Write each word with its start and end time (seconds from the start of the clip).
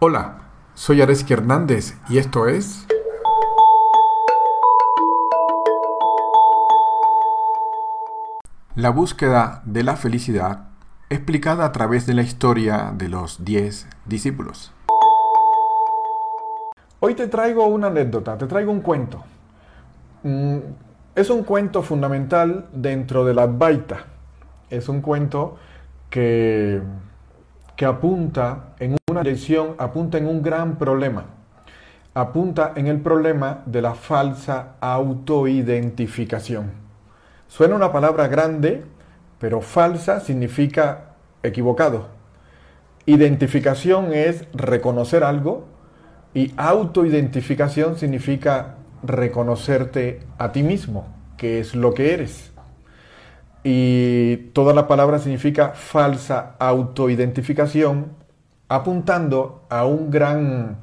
Hola, 0.00 0.36
soy 0.74 1.02
Areski 1.02 1.32
Hernández 1.32 1.96
y 2.08 2.18
esto 2.18 2.46
es... 2.46 2.86
La 8.76 8.90
búsqueda 8.90 9.60
de 9.64 9.82
la 9.82 9.96
felicidad 9.96 10.68
explicada 11.10 11.64
a 11.64 11.72
través 11.72 12.06
de 12.06 12.14
la 12.14 12.22
historia 12.22 12.92
de 12.96 13.08
los 13.08 13.44
diez 13.44 13.88
discípulos. 14.06 14.72
Hoy 17.00 17.14
te 17.14 17.26
traigo 17.26 17.66
una 17.66 17.88
anécdota, 17.88 18.38
te 18.38 18.46
traigo 18.46 18.70
un 18.70 18.82
cuento. 18.82 19.24
Mm, 20.22 20.58
es 21.16 21.28
un 21.28 21.42
cuento 21.42 21.82
fundamental 21.82 22.68
dentro 22.72 23.24
de 23.24 23.34
la 23.34 23.42
Advaita. 23.42 24.04
Es 24.70 24.88
un 24.88 25.00
cuento 25.00 25.56
que, 26.08 26.80
que 27.78 27.86
apunta 27.86 28.74
en 28.80 28.96
una 29.08 29.22
dirección, 29.22 29.76
apunta 29.78 30.18
en 30.18 30.26
un 30.26 30.42
gran 30.42 30.78
problema. 30.78 31.26
Apunta 32.12 32.72
en 32.74 32.88
el 32.88 33.00
problema 33.00 33.62
de 33.66 33.80
la 33.80 33.94
falsa 33.94 34.74
autoidentificación. 34.80 36.72
Suena 37.46 37.76
una 37.76 37.92
palabra 37.92 38.26
grande, 38.26 38.82
pero 39.38 39.60
falsa 39.60 40.18
significa 40.18 41.14
equivocado. 41.44 42.08
Identificación 43.06 44.12
es 44.12 44.44
reconocer 44.52 45.22
algo 45.22 45.68
y 46.34 46.52
autoidentificación 46.56 47.96
significa 47.96 48.74
reconocerte 49.04 50.26
a 50.36 50.50
ti 50.50 50.64
mismo, 50.64 51.06
que 51.36 51.60
es 51.60 51.76
lo 51.76 51.94
que 51.94 52.12
eres. 52.12 52.50
Y 53.64 54.36
toda 54.52 54.72
la 54.74 54.86
palabra 54.86 55.18
significa 55.18 55.70
falsa 55.70 56.54
autoidentificación, 56.58 58.12
apuntando 58.68 59.66
a 59.68 59.84
un 59.84 60.10
gran, 60.10 60.78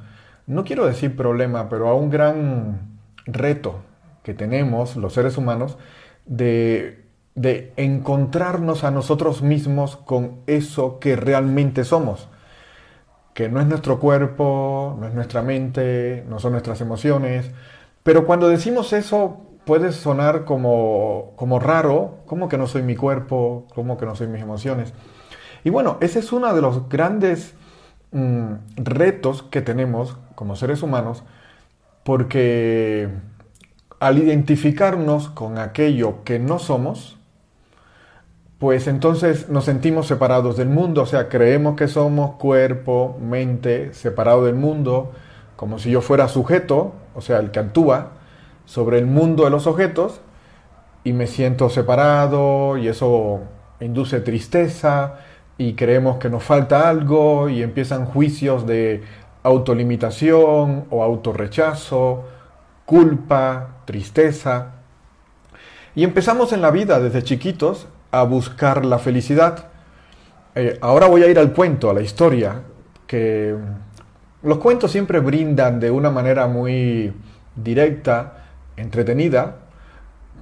no 0.46 0.64
quiero 0.64 0.86
decir 0.86 1.16
problema, 1.16 1.68
pero 1.68 1.88
a 1.88 1.94
un 1.94 2.10
gran 2.10 2.98
reto 3.26 3.80
que 4.22 4.34
tenemos 4.34 4.96
los 4.96 5.12
seres 5.12 5.38
humanos 5.38 5.78
de, 6.26 7.04
de 7.34 7.72
encontrarnos 7.76 8.84
a 8.84 8.90
nosotros 8.90 9.42
mismos 9.42 9.96
con 9.96 10.40
eso 10.46 10.98
que 10.98 11.16
realmente 11.16 11.84
somos 11.84 12.28
que 13.36 13.50
no 13.50 13.60
es 13.60 13.66
nuestro 13.66 14.00
cuerpo, 14.00 14.96
no 14.98 15.06
es 15.06 15.12
nuestra 15.12 15.42
mente, 15.42 16.24
no 16.26 16.38
son 16.38 16.52
nuestras 16.52 16.80
emociones, 16.80 17.50
pero 18.02 18.24
cuando 18.24 18.48
decimos 18.48 18.94
eso 18.94 19.45
puede 19.66 19.90
sonar 19.90 20.44
como, 20.44 21.32
como 21.36 21.58
raro, 21.58 22.18
como 22.26 22.48
que 22.48 22.56
no 22.56 22.68
soy 22.68 22.82
mi 22.82 22.94
cuerpo, 22.94 23.66
como 23.74 23.98
que 23.98 24.06
no 24.06 24.14
soy 24.14 24.28
mis 24.28 24.40
emociones. 24.40 24.94
Y 25.64 25.70
bueno, 25.70 25.98
ese 26.00 26.20
es 26.20 26.32
uno 26.32 26.54
de 26.54 26.62
los 26.62 26.88
grandes 26.88 27.54
mm, 28.12 28.52
retos 28.76 29.42
que 29.42 29.62
tenemos 29.62 30.16
como 30.36 30.54
seres 30.54 30.84
humanos, 30.84 31.24
porque 32.04 33.08
al 33.98 34.18
identificarnos 34.18 35.28
con 35.30 35.58
aquello 35.58 36.22
que 36.22 36.38
no 36.38 36.60
somos, 36.60 37.18
pues 38.60 38.86
entonces 38.86 39.48
nos 39.48 39.64
sentimos 39.64 40.06
separados 40.06 40.56
del 40.56 40.68
mundo, 40.68 41.02
o 41.02 41.06
sea, 41.06 41.28
creemos 41.28 41.74
que 41.76 41.88
somos 41.88 42.36
cuerpo, 42.36 43.18
mente, 43.20 43.92
separado 43.94 44.44
del 44.44 44.54
mundo, 44.54 45.10
como 45.56 45.80
si 45.80 45.90
yo 45.90 46.02
fuera 46.02 46.28
sujeto, 46.28 46.92
o 47.16 47.20
sea, 47.20 47.40
el 47.40 47.50
que 47.50 47.58
actúa 47.58 48.12
sobre 48.66 48.98
el 48.98 49.06
mundo 49.06 49.44
de 49.44 49.50
los 49.50 49.66
objetos, 49.66 50.20
y 51.06 51.12
me 51.12 51.28
siento 51.28 51.70
separado 51.70 52.76
y 52.76 52.88
eso 52.88 53.40
induce 53.78 54.20
tristeza 54.20 55.20
y 55.56 55.74
creemos 55.74 56.16
que 56.18 56.28
nos 56.28 56.42
falta 56.42 56.88
algo 56.88 57.48
y 57.48 57.62
empiezan 57.62 58.06
juicios 58.06 58.66
de 58.66 59.04
autolimitación 59.44 60.86
o 60.90 61.04
autorrechazo, 61.04 62.24
culpa, 62.84 63.82
tristeza. 63.84 64.72
Y 65.94 66.02
empezamos 66.02 66.52
en 66.52 66.60
la 66.60 66.72
vida 66.72 66.98
desde 66.98 67.22
chiquitos 67.22 67.86
a 68.10 68.24
buscar 68.24 68.84
la 68.84 68.98
felicidad. 68.98 69.68
Eh, 70.56 70.76
ahora 70.80 71.06
voy 71.06 71.22
a 71.22 71.28
ir 71.28 71.38
al 71.38 71.52
cuento, 71.52 71.88
a 71.88 71.94
la 71.94 72.00
historia, 72.00 72.62
que 73.06 73.54
los 74.42 74.58
cuentos 74.58 74.90
siempre 74.90 75.20
brindan 75.20 75.78
de 75.78 75.90
una 75.90 76.10
manera 76.10 76.48
muy 76.48 77.12
directa, 77.54 78.35
entretenida, 78.76 79.56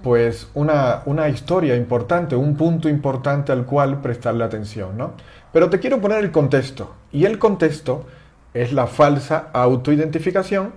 pues 0.03 0.49
una, 0.55 1.03
una, 1.07 1.29
historia 1.29 1.77
importante, 1.77 2.37
un 2.37 2.57
punto 2.57 2.89
importante 2.89 3.53
al 3.53 3.65
cual 3.65 4.01
prestarle 4.01 4.45
atención, 4.45 4.99
¿no? 4.99 5.13
Pero 5.53 5.71
te 5.71 5.79
quiero 5.79 6.01
poner 6.01 6.19
el 6.23 6.31
contexto, 6.31 6.95
y 7.11 7.25
el 7.25 7.39
contexto 7.39 8.05
es 8.53 8.73
la 8.73 8.87
falsa 8.87 9.49
autoidentificación, 9.53 10.73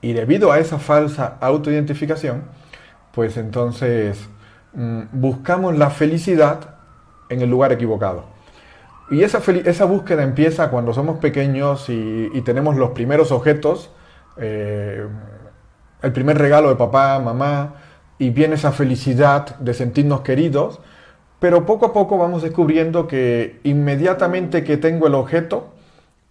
y 0.00 0.12
debido 0.12 0.52
a 0.52 0.58
esa 0.58 0.78
falsa 0.78 1.38
autoidentificación, 1.40 2.42
pues 3.12 3.36
entonces 3.36 4.28
mm, 4.74 5.02
buscamos 5.12 5.76
la 5.76 5.90
felicidad 5.90 6.76
en 7.28 7.40
el 7.40 7.50
lugar 7.50 7.72
equivocado. 7.72 8.24
Y 9.10 9.22
esa, 9.22 9.40
esa 9.64 9.84
búsqueda 9.86 10.22
empieza 10.22 10.70
cuando 10.70 10.92
somos 10.92 11.18
pequeños 11.18 11.88
y, 11.88 12.42
tenemos 12.44 12.76
los 12.76 12.90
primeros 12.90 13.32
objetos, 13.32 13.90
eh, 14.36 15.06
el 16.02 16.12
primer 16.12 16.38
regalo 16.38 16.68
de 16.68 16.76
papá, 16.76 17.18
mamá, 17.18 17.74
y 18.18 18.30
viene 18.30 18.54
esa 18.54 18.72
felicidad 18.72 19.56
de 19.58 19.74
sentirnos 19.74 20.22
queridos, 20.22 20.80
pero 21.40 21.66
poco 21.66 21.86
a 21.86 21.92
poco 21.92 22.18
vamos 22.18 22.42
descubriendo 22.42 23.06
que 23.06 23.60
inmediatamente 23.62 24.64
que 24.64 24.76
tengo 24.76 25.06
el 25.06 25.14
objeto 25.14 25.72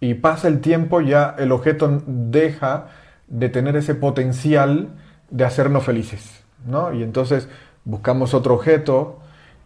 y 0.00 0.14
pasa 0.14 0.48
el 0.48 0.60
tiempo, 0.60 1.00
ya 1.00 1.34
el 1.38 1.50
objeto 1.52 2.02
deja 2.06 2.88
de 3.26 3.48
tener 3.48 3.76
ese 3.76 3.94
potencial 3.94 4.88
de 5.30 5.44
hacernos 5.44 5.84
felices, 5.84 6.44
¿no? 6.66 6.92
Y 6.92 7.02
entonces 7.02 7.48
buscamos 7.84 8.34
otro 8.34 8.54
objeto, 8.54 9.18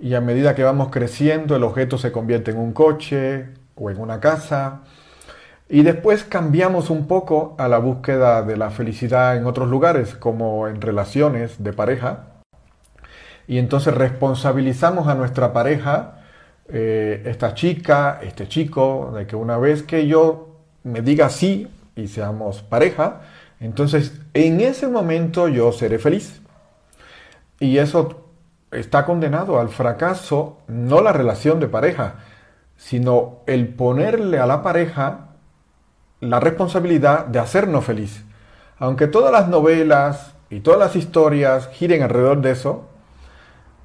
y 0.03 0.15
a 0.15 0.21
medida 0.21 0.57
que 0.57 0.65
vamos 0.65 0.89
creciendo 0.91 1.55
el 1.55 1.63
objeto 1.63 1.97
se 1.97 2.11
convierte 2.11 2.51
en 2.51 2.59
un 2.59 2.73
coche 2.73 3.51
o 3.77 3.89
en 3.89 4.01
una 4.01 4.19
casa. 4.19 4.81
Y 5.73 5.85
después 5.85 6.23
cambiamos 6.25 6.91
un 6.91 7.07
poco 7.07 7.55
a 7.57 7.67
la 7.67 7.79
búsqueda 7.79 8.43
de 8.43 8.59
la 8.59 8.69
felicidad 8.69 9.39
en 9.39 9.47
otros 9.47 9.71
lugares, 9.71 10.15
como 10.15 10.69
en 10.69 10.83
relaciones 10.83 11.65
de 11.65 11.73
pareja. 11.73 12.27
Y 13.49 13.57
entonces 13.57 13.95
responsabilizamos 13.95 15.09
a 15.09 15.15
nuestra 15.15 15.55
pareja, 15.55 16.25
eh, 16.69 17.23
esta 17.25 17.55
chica, 17.55 18.21
este 18.23 18.49
chico, 18.49 19.15
de 19.17 19.27
que 19.27 19.35
una 19.35 19.57
vez 19.57 19.83
que 19.83 20.07
yo 20.07 20.59
me 20.85 21.01
diga 21.01 21.31
sí 21.31 21.71
y 21.97 22.09
seamos 22.09 22.61
pareja, 22.63 23.23
entonces 23.59 24.21
en 24.35 24.61
ese 24.61 24.89
momento 24.89 25.49
yo 25.49 25.73
seré 25.73 25.99
feliz. 25.99 26.43
Y 27.61 27.79
eso 27.79 28.27
está 28.71 29.07
condenado 29.07 29.59
al 29.59 29.71
fracaso 29.71 30.59
no 30.69 31.01
la 31.01 31.15
relación 31.15 31.61
de 31.61 31.69
pareja, 31.69 32.17
sino 32.77 33.39
el 33.47 33.69
ponerle 33.69 34.39
a 34.39 34.45
la 34.45 34.63
pareja 34.63 35.31
la 36.23 36.39
responsabilidad 36.39 37.27
de 37.27 37.41
hacernos 37.41 37.85
feliz. 37.85 38.25
Aunque 38.79 39.09
todas 39.09 39.33
las 39.33 39.49
novelas 39.49 40.35
y 40.51 40.61
todas 40.61 40.79
las 40.79 40.95
historias 40.95 41.69
giren 41.73 42.03
alrededor 42.03 42.41
de 42.41 42.53
eso, 42.53 42.89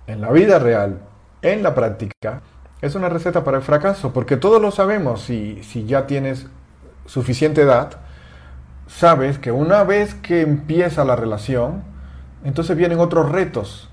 en 0.06 0.22
la 0.22 0.32
vida 0.32 0.60
real, 0.60 1.00
en 1.42 1.64
la 1.64 1.74
práctica, 1.74 2.42
es 2.82 2.94
una 2.94 3.10
receta 3.10 3.44
para 3.44 3.58
el 3.58 3.64
fracaso, 3.64 4.14
porque 4.14 4.38
todos 4.38 4.62
lo 4.62 4.70
sabemos, 4.70 5.24
si, 5.24 5.64
si 5.64 5.86
ya 5.86 6.06
tienes 6.06 6.46
suficiente 7.08 7.64
edad, 7.64 7.94
sabes 8.86 9.40
que 9.40 9.52
una 9.52 9.84
vez 9.84 10.14
que 10.14 10.42
empieza 10.42 11.04
la 11.06 11.16
relación, 11.16 11.82
entonces 12.44 12.78
vienen 12.78 13.00
otros 13.00 13.32
retos 13.32 13.90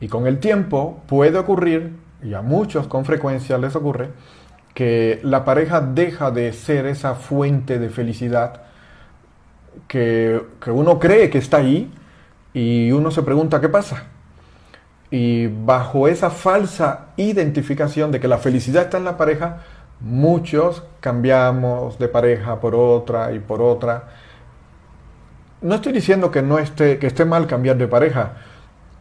y 0.00 0.08
con 0.08 0.26
el 0.26 0.40
tiempo 0.40 1.02
puede 1.06 1.38
ocurrir, 1.38 1.94
y 2.20 2.34
a 2.34 2.42
muchos 2.42 2.88
con 2.88 3.04
frecuencia 3.04 3.58
les 3.58 3.76
ocurre, 3.76 4.10
que 4.76 5.20
la 5.22 5.46
pareja 5.46 5.80
deja 5.80 6.30
de 6.30 6.52
ser 6.52 6.84
esa 6.84 7.14
fuente 7.14 7.78
de 7.78 7.88
felicidad 7.88 8.60
que, 9.88 10.38
uno 10.66 10.98
cree 10.98 11.30
que 11.30 11.38
está 11.38 11.56
ahí 11.56 11.90
y 12.52 12.92
uno 12.92 13.10
se 13.10 13.22
pregunta 13.22 13.58
qué 13.58 13.70
pasa. 13.70 14.04
Y 15.10 15.46
bajo 15.46 16.08
esa 16.08 16.28
falsa 16.28 17.06
identificación 17.16 18.12
de 18.12 18.20
que 18.20 18.28
la 18.28 18.36
felicidad 18.36 18.82
está 18.82 18.98
en 18.98 19.06
la 19.06 19.16
pareja, 19.16 19.62
muchos 20.00 20.82
cambiamos 21.00 21.98
de 21.98 22.08
pareja 22.08 22.60
por 22.60 22.74
otra 22.74 23.32
y 23.32 23.38
por 23.38 23.62
otra. 23.62 24.10
No 25.62 25.76
estoy 25.76 25.94
diciendo 25.94 26.30
que 26.30 26.42
no 26.42 26.58
esté, 26.58 26.98
que 26.98 27.06
esté 27.06 27.24
mal 27.24 27.46
cambiar 27.46 27.78
de 27.78 27.88
pareja, 27.88 28.32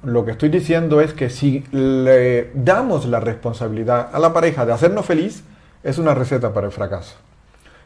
lo 0.03 0.23
que 0.23 0.31
estoy 0.31 0.47
diciendo 0.47 1.01
es 1.01 1.13
que 1.13 1.29
si 1.29 1.65
le 1.73 2.51
damos 2.53 3.05
la 3.07 3.19
responsabilidad 3.19 4.07
a 4.13 4.19
la 4.19 4.31
pareja 4.31 4.65
de 4.65 4.71
hacernos 4.71 5.05
feliz, 5.05 5.43
es 5.85 5.97
una 5.97 6.13
receta 6.13 6.53
para 6.53 6.67
el 6.67 6.73
fracaso. 6.73 7.15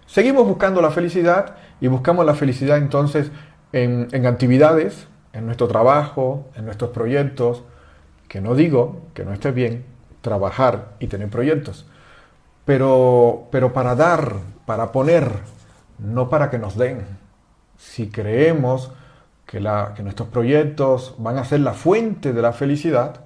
Seguimos 0.08 0.48
buscando 0.48 0.82
la 0.82 0.90
felicidad 0.90 1.58
y 1.80 1.88
buscamos 1.88 2.26
la 2.26 2.34
felicidad 2.34 2.78
entonces 2.78 3.32
en, 3.72 4.08
en 4.12 4.26
actividades, 4.26 5.08
en 5.34 5.46
nuestro 5.46 5.68
trabajo, 5.68 6.48
en 6.56 6.66
nuestros 6.66 6.90
proyectos, 6.90 7.62
que 8.28 8.42
no 8.42 8.56
digo 8.56 9.02
que 9.14 9.24
no 9.24 9.34
esté 9.34 9.52
bien 9.52 9.86
trabajar 10.22 10.96
y 11.00 11.08
tener 11.08 11.30
proyectos, 11.30 11.86
pero, 12.66 13.48
pero 13.52 13.72
para 13.74 13.96
dar, 13.96 14.38
para 14.66 14.92
poner 14.92 15.30
no 16.00 16.30
para 16.30 16.50
que 16.50 16.58
nos 16.58 16.78
den. 16.78 17.06
Si 17.78 18.10
creemos 18.10 18.92
que, 19.46 19.60
nuestros 19.60 20.30
proyectos 20.30 21.16
van 21.18 21.38
a 21.38 21.46
ser 21.46 21.62
la 21.62 21.74
fuente 21.74 22.34
de 22.34 22.42
la 22.42 22.54
felicidad, 22.54 23.22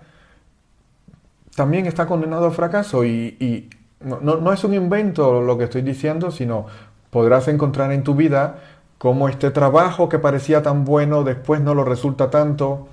también 1.56 1.86
está 1.86 2.08
condenado 2.08 2.46
al 2.46 2.52
fracaso 2.52 3.06
y, 3.06 3.70
no, 4.04 4.20
no, 4.20 4.54
es 4.54 4.64
un 4.64 4.74
invento 4.74 5.42
lo 5.42 5.58
que 5.58 5.66
estoy 5.66 5.82
diciendo, 5.82 6.32
sino 6.32 6.68
podrás 7.10 7.48
encontrar 7.48 7.92
en 7.92 8.04
tu 8.04 8.16
vida 8.16 8.60
cómo 8.98 9.30
este 9.30 9.52
trabajo 9.52 10.10
que 10.10 10.20
parecía 10.20 10.62
tan 10.62 10.86
bueno 10.86 11.24
después 11.24 11.62
no 11.62 11.74
lo 11.76 11.84
resulta 11.84 12.30
tanto. 12.30 12.88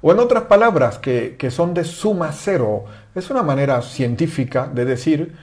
O 0.00 0.12
en 0.12 0.18
otras 0.18 0.44
palabras, 0.44 0.98
que, 0.98 1.36
que 1.38 1.50
son 1.50 1.74
de 1.74 1.84
suma 1.84 2.32
cero. 2.32 2.84
Es 3.14 3.30
una 3.30 3.42
manera 3.42 3.82
científica 3.82 4.68
de 4.72 4.84
decir 4.84 5.34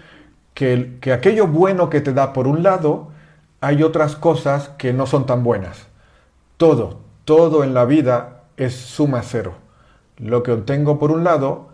que, 0.53 0.97
que 0.99 1.13
aquello 1.13 1.47
bueno 1.47 1.89
que 1.89 2.01
te 2.01 2.13
da 2.13 2.33
por 2.33 2.47
un 2.47 2.63
lado, 2.63 3.09
hay 3.61 3.83
otras 3.83 4.15
cosas 4.15 4.69
que 4.77 4.93
no 4.93 5.05
son 5.05 5.25
tan 5.25 5.43
buenas. 5.43 5.87
Todo, 6.57 6.99
todo 7.25 7.63
en 7.63 7.73
la 7.73 7.85
vida 7.85 8.41
es 8.57 8.75
suma 8.75 9.21
cero. 9.23 9.53
Lo 10.17 10.43
que 10.43 10.51
obtengo 10.51 10.99
por 10.99 11.11
un 11.11 11.23
lado 11.23 11.68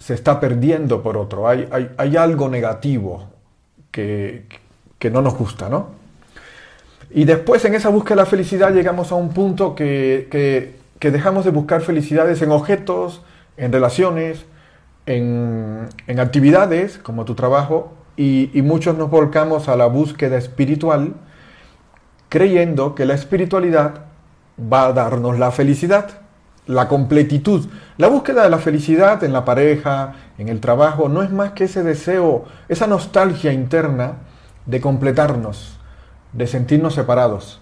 se 0.00 0.14
está 0.14 0.40
perdiendo 0.40 1.02
por 1.02 1.16
otro. 1.16 1.46
Hay, 1.46 1.68
hay, 1.96 2.16
algo 2.16 2.48
negativo 2.48 3.28
que, 3.92 4.46
que, 4.98 5.10
no 5.10 5.22
nos 5.22 5.36
gusta, 5.36 5.68
¿no? 5.68 5.90
Y 7.10 7.24
después 7.24 7.64
en 7.64 7.74
esa 7.74 7.90
búsqueda 7.90 8.16
de 8.16 8.22
la 8.22 8.26
felicidad 8.26 8.72
llegamos 8.72 9.12
a 9.12 9.14
un 9.14 9.28
punto 9.28 9.76
que, 9.76 10.26
que, 10.30 10.74
que 10.98 11.10
dejamos 11.12 11.44
de 11.44 11.52
buscar 11.52 11.82
felicidades 11.82 12.42
en 12.42 12.50
objetos, 12.50 13.22
en 13.56 13.72
relaciones, 13.72 14.46
en, 15.06 15.88
en 16.06 16.20
actividades 16.20 16.98
como 16.98 17.24
tu 17.24 17.34
trabajo 17.34 17.92
y, 18.16 18.50
muchos 18.62 18.98
nos 18.98 19.10
volcamos 19.10 19.68
a 19.68 19.76
la 19.76 19.86
búsqueda 19.86 20.36
espiritual 20.36 21.14
creyendo 22.28 22.94
que 22.94 23.06
la 23.06 23.14
espiritualidad 23.14 24.02
va 24.60 24.86
a 24.86 24.92
darnos 24.92 25.38
la 25.38 25.50
felicidad, 25.50 26.20
la 26.70 26.88
completitud. 26.88 27.66
La 27.98 28.08
búsqueda 28.08 28.44
de 28.44 28.50
la 28.50 28.58
felicidad 28.58 29.22
en 29.24 29.32
la 29.32 29.44
pareja, 29.44 30.14
en 30.38 30.48
el 30.48 30.60
trabajo, 30.60 31.08
no 31.08 31.22
es 31.22 31.30
más 31.30 31.52
que 31.52 31.64
ese 31.64 31.82
deseo, 31.82 32.44
esa 32.68 32.86
nostalgia 32.86 33.52
interna 33.52 34.18
de 34.66 34.80
completarnos, 34.80 35.78
de 36.32 36.46
sentirnos 36.46 36.94
separados. 36.94 37.60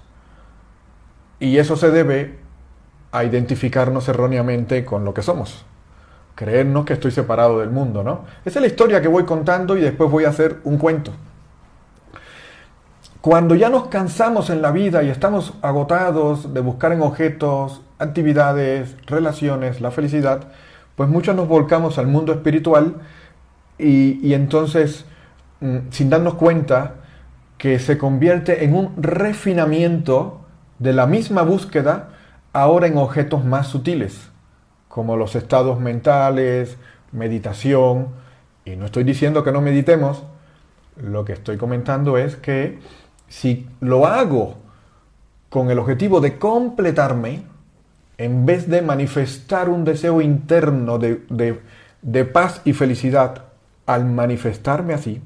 Y 1.41 1.59
eso 1.59 1.77
se 1.77 1.91
debe 1.91 2.39
a 3.13 3.25
identificarnos 3.25 4.09
erróneamente 4.09 4.85
con 4.85 5.05
lo 5.05 5.15
que 5.15 5.23
somos 5.23 5.65
creernos 6.39 6.85
que 6.85 6.93
estoy 6.93 7.11
separado 7.11 7.59
del 7.59 7.71
mundo, 7.71 8.05
¿no? 8.05 8.21
Esa 8.45 8.61
es 8.61 8.63
la 8.63 8.69
historia 8.69 9.03
que 9.03 9.09
voy 9.09 9.25
contando 9.25 9.77
y 9.77 9.81
después 9.81 10.09
voy 10.09 10.25
a 10.25 10.29
hacer 10.29 10.61
un 10.63 10.79
cuento. 10.79 11.11
Cuando 13.21 13.57
ya 13.57 13.69
nos 13.69 13.89
cansamos 13.89 14.49
en 14.49 14.63
la 14.63 14.71
vida 14.71 15.03
y 15.03 15.09
estamos 15.11 15.55
agotados 15.63 16.55
de 16.55 16.61
buscar 16.61 16.93
en 16.93 17.03
objetos, 17.03 17.83
actividades, 17.99 18.97
relaciones, 19.07 19.81
la 19.81 19.91
felicidad, 19.91 20.49
pues 20.97 21.09
muchos 21.09 21.35
nos 21.37 21.49
volcamos 21.49 21.99
al 21.99 22.07
mundo 22.07 22.33
espiritual 22.33 22.97
y, 23.79 24.35
entonces, 24.35 25.05
mm, 25.61 25.91
sin 25.91 26.11
darnos 26.11 26.35
cuenta, 26.35 26.95
que 27.57 27.79
se 27.79 27.99
convierte 27.99 28.65
en 28.65 28.75
un 28.75 28.95
refinamiento 29.03 30.41
de 30.79 30.93
la 30.93 31.07
misma 31.07 31.43
búsqueda, 31.43 32.11
ahora 32.53 32.87
en 32.87 32.97
objetos 32.97 33.45
más 33.45 33.67
sutiles 33.67 34.31
como 34.89 35.17
los 35.17 35.37
estados 35.37 35.79
mentales, 35.79 36.77
meditación, 37.13 38.09
y 38.65 38.75
no 38.75 38.87
estoy 38.87 39.05
diciendo 39.05 39.45
que 39.45 39.53
no 39.53 39.61
meditemos, 39.61 40.25
lo 40.97 41.25
que 41.25 41.35
estoy 41.35 41.57
comentando 41.57 42.19
es 42.19 42.37
que 42.37 42.81
si 43.29 43.69
lo 43.81 44.07
hago 44.07 44.57
con 45.51 45.71
el 45.71 45.79
objetivo 45.79 46.21
de 46.21 46.39
completarme, 46.39 47.45
en 48.19 48.47
vez 48.47 48.69
de 48.69 48.83
manifestar 48.83 49.69
un 49.69 49.85
deseo 49.85 50.21
interno 50.21 50.99
de, 50.99 52.25
paz 52.25 52.61
y 52.65 52.73
felicidad 52.73 53.45
al 53.87 54.05
manifestarme 54.05 54.93
así, 54.93 55.23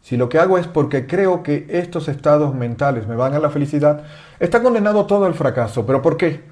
si 0.00 0.16
lo 0.16 0.28
que 0.28 0.38
hago 0.38 0.56
es 0.56 0.66
porque 0.66 1.06
creo 1.06 1.42
que 1.42 1.66
estos 1.68 2.08
estados 2.08 2.54
mentales 2.54 3.06
me 3.06 3.16
van 3.16 3.34
a 3.34 3.40
la 3.40 3.50
felicidad, 3.50 4.04
está 4.40 4.62
condenado 4.62 5.04
todo 5.06 5.26
al 5.26 5.34
fracaso. 5.34 5.84
¿Pero 5.84 6.00
por 6.00 6.16
qué? 6.16 6.42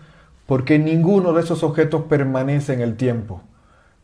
porque 0.47 0.79
ninguno 0.79 1.33
de 1.33 1.43
esos 1.43 1.63
objetos 1.63 2.05
permanece 2.05 2.73
en 2.73 2.81
el 2.81 2.97
tiempo. 2.97 3.43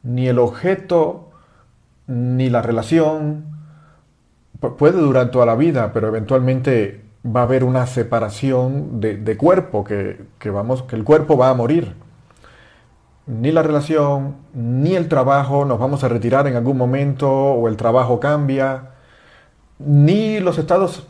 Ni 0.02 0.28
el 0.28 0.38
objeto, 0.38 1.30
ni 2.06 2.50
la 2.50 2.62
relación. 2.62 3.46
puede 4.78 5.00
durar 5.00 5.30
toda 5.30 5.46
la 5.46 5.54
vida, 5.54 5.92
pero 5.92 6.08
eventualmente 6.08 7.04
va 7.24 7.40
a 7.40 7.42
haber 7.44 7.64
una 7.64 7.86
separación 7.86 9.00
de, 9.00 9.36
cuerpo, 9.36 9.84
que, 9.84 10.26
vamos, 10.50 10.82
que 10.82 10.96
el 10.96 11.04
cuerpo 11.04 11.36
va 11.36 11.50
a 11.50 11.54
morir. 11.54 11.94
Ni 13.26 13.52
la 13.52 13.62
relación, 13.62 14.36
ni 14.52 14.96
el 14.96 15.08
trabajo, 15.08 15.64
nos 15.64 15.78
vamos 15.78 16.02
a 16.02 16.08
retirar 16.08 16.48
en 16.48 16.56
algún 16.56 16.76
momento 16.76 17.30
o 17.30 17.68
el 17.68 17.76
trabajo 17.76 18.18
cambia, 18.18 18.90
ni 19.78 20.40
los 20.40 20.58
estados 20.58 21.06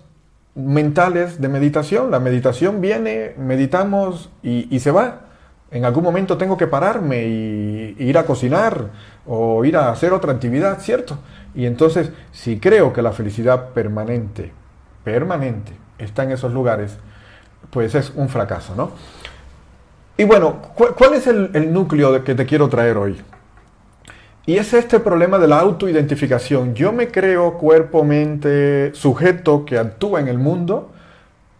mentales 0.54 1.40
de 1.40 1.48
meditación. 1.48 2.10
La 2.10 2.20
meditación 2.20 2.80
viene, 2.82 3.34
meditamos 3.38 4.30
y, 4.42 4.78
se 4.80 4.90
va. 4.90 5.22
En 5.70 5.86
algún 5.86 6.04
momento 6.04 6.36
tengo 6.36 6.58
que 6.58 6.66
pararme 6.66 7.24
y, 7.24 7.96
ir 7.98 8.18
a 8.18 8.26
cocinar 8.26 8.90
o 9.26 9.64
ir 9.64 9.78
a 9.78 9.90
hacer 9.90 10.12
otra 10.12 10.32
actividad, 10.32 10.78
¿cierto? 10.80 11.18
Y 11.54 11.64
entonces, 11.64 12.12
si 12.32 12.60
creo 12.60 12.92
que 12.92 13.00
la 13.00 13.12
felicidad 13.12 13.70
permanente, 13.70 14.52
permanente, 15.04 15.72
está 15.98 16.24
en 16.24 16.32
esos 16.32 16.52
lugares, 16.52 16.96
pues 17.70 17.94
es 17.94 18.12
un 18.14 18.28
fracaso, 18.28 18.74
¿no? 18.74 18.92
Y 20.16 20.24
bueno, 20.24 20.60
¿cuál, 20.74 21.14
es 21.14 21.26
el, 21.26 21.72
núcleo 21.72 22.22
que 22.22 22.34
te 22.34 22.44
quiero 22.44 22.68
traer 22.68 22.96
hoy? 22.96 23.20
Y 24.44 24.56
es 24.56 24.74
este 24.74 25.00
problema 25.00 25.38
de 25.38 25.48
la 25.48 25.60
autoidentificación. 25.60 26.74
Yo 26.74 26.92
me 26.92 27.08
creo 27.08 27.54
cuerpo, 27.58 28.04
mente, 28.04 28.94
sujeto 28.94 29.64
que 29.64 29.78
actúa 29.78 30.20
en 30.20 30.28
el 30.28 30.38
mundo 30.38 30.90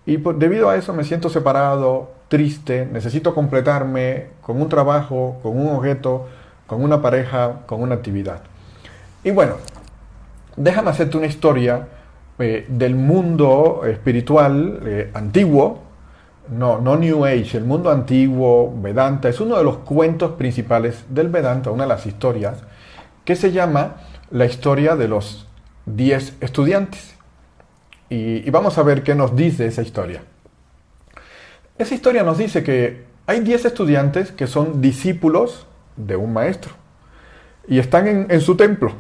y 0.05 0.17
debido 0.17 0.69
a 0.69 0.77
eso 0.77 0.93
me 0.93 1.05
siento 1.05 1.31
separado, 1.31 2.13
triste, 2.29 2.87
necesito 2.91 3.35
completarme 3.35 4.29
con 4.43 4.61
un 4.61 4.69
trabajo, 4.69 5.39
con 5.43 5.59
un 5.59 5.77
objeto, 5.77 6.29
con 6.67 6.83
una 6.83 7.01
pareja, 7.01 7.61
con 7.67 7.83
una 7.83 7.95
actividad. 7.95 8.43
Y 9.25 9.31
bueno, 9.31 9.57
déjame 10.57 10.91
hacerte 10.91 11.17
una 11.17 11.27
historia 11.27 11.87
eh, 12.39 12.65
del 12.67 12.95
mundo 12.95 13.83
espiritual 13.85 14.81
eh, 14.85 15.11
antiguo, 15.13 15.83
no, 16.49 16.81
no 16.81 16.97
New 16.97 17.25
Age, 17.25 17.59
el 17.59 17.65
mundo 17.65 17.91
antiguo, 17.91 18.75
Vedanta, 18.81 19.29
es 19.29 19.39
uno 19.41 19.59
de 19.59 19.65
los 19.65 19.79
cuentos 19.79 20.33
principales 20.33 21.05
del 21.11 21.29
Vedanta, 21.29 21.71
una 21.71 21.85
de 21.85 21.91
las 21.91 22.07
historias, 22.07 22.63
que 23.25 23.37
se 23.37 23.53
llama 23.53 23.97
la 24.31 24.47
historia 24.47 24.97
de 24.97 25.09
los 25.09 25.47
10 25.87 26.39
estudiantes. 26.41 27.15
Y, 28.09 28.49
vamos 28.51 28.77
a 28.79 28.83
ver 28.83 29.03
qué 29.03 29.15
nos 29.15 29.37
dice 29.37 29.67
esa 29.67 29.83
historia. 29.83 30.23
Esa 31.79 31.95
historia 31.95 32.23
nos 32.23 32.39
dice 32.39 32.63
que 32.63 33.05
hay 33.27 33.41
10 33.41 33.67
estudiantes 33.67 34.33
que 34.33 34.47
son 34.47 34.81
discípulos 34.81 35.67
de 35.97 36.17
un 36.17 36.33
maestro 36.33 36.73
y 37.69 37.79
están 37.79 38.27
en 38.31 38.41
su 38.41 38.57
templo, 38.57 38.93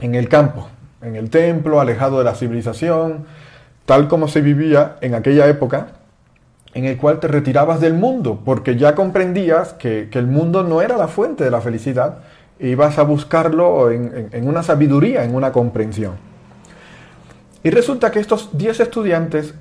en 0.00 0.14
el 0.14 0.28
campo, 0.28 0.68
en 1.02 1.16
el 1.16 1.30
templo, 1.30 1.80
alejado 1.80 2.18
de 2.18 2.24
la 2.24 2.34
civilización, 2.34 3.26
tal 3.86 4.08
como 4.08 4.28
se 4.28 4.40
vivía 4.40 4.96
en 5.00 5.14
aquella 5.14 5.46
época, 5.46 5.88
en 6.74 6.84
el 6.84 6.96
cual 6.96 7.20
te 7.20 7.28
retirabas 7.28 7.80
del 7.80 7.94
mundo, 7.94 8.40
porque 8.44 8.76
ya 8.76 8.94
comprendías 8.94 9.72
que, 9.72 10.08
que, 10.10 10.18
el 10.18 10.26
mundo 10.26 10.62
no 10.62 10.82
era 10.82 10.96
la 10.96 11.08
fuente 11.08 11.44
de 11.44 11.50
la 11.50 11.60
felicidad, 11.60 12.18
y 12.58 12.74
vas 12.74 12.98
a 12.98 13.02
buscarlo 13.02 13.90
en, 13.90 14.48
una 14.48 14.62
sabiduría, 14.62 15.24
en 15.24 15.34
una 15.34 15.52
comprensión. 15.52 16.14
Y 17.62 17.70
resulta 17.70 18.10
que 18.10 18.20
estos 18.20 18.56
10 18.56 18.80
estudiantes, 18.80 19.54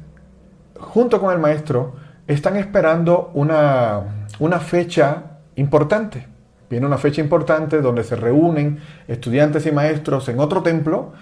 junto 0.79 1.20
con 1.20 1.32
el 1.32 1.39
maestro, 1.39 1.96
están 2.27 2.58
esperando 2.58 3.32
una, 3.34 4.27
una 4.39 4.60
fecha 4.60 5.24
importante. 5.56 6.27
Viene 6.69 6.86
una 6.86 6.97
fecha 6.97 7.21
importante 7.21 7.81
donde 7.81 8.03
se 8.03 8.15
reúnen 8.15 8.79
estudiantes 9.07 9.65
y 9.65 9.71
maestros 9.71 10.27
en 10.29 10.39
otro 10.39 10.63
templo 10.63 11.13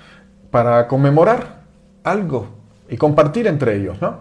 para 0.50 0.88
conmemorar 0.88 1.62
algo 2.04 2.48
y 2.90 2.98
compartir 2.98 3.48
entre 3.48 3.76
ellos, 3.76 4.02
¿no? 4.02 4.20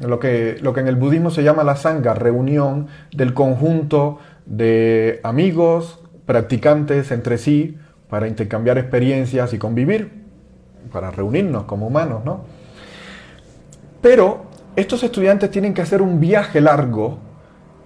Lo 0.00 0.20
que, 0.20 0.58
lo 0.60 0.72
que 0.72 0.80
en 0.80 0.88
el 0.88 0.96
budismo 0.96 1.30
se 1.30 1.42
llama 1.42 1.64
la 1.64 1.74
sangha, 1.76 2.14
reunión 2.14 2.86
del 3.12 3.34
conjunto 3.34 4.18
de 4.46 5.20
amigos, 5.24 6.00
practicantes 6.24 7.10
entre 7.10 7.38
sí 7.38 7.78
para 8.08 8.28
intercambiar 8.28 8.78
experiencias 8.78 9.52
y 9.52 9.58
convivir, 9.58 10.24
para 10.92 11.10
reunirnos 11.10 11.64
como 11.64 11.86
humanos, 11.86 12.24
¿no? 12.24 12.44
Pero 14.00 14.42
estos 14.76 15.02
estudiantes 15.02 15.50
tienen 15.50 15.74
que 15.74 15.82
hacer 15.82 16.00
un 16.00 16.20
viaje 16.20 16.60
largo 16.60 17.18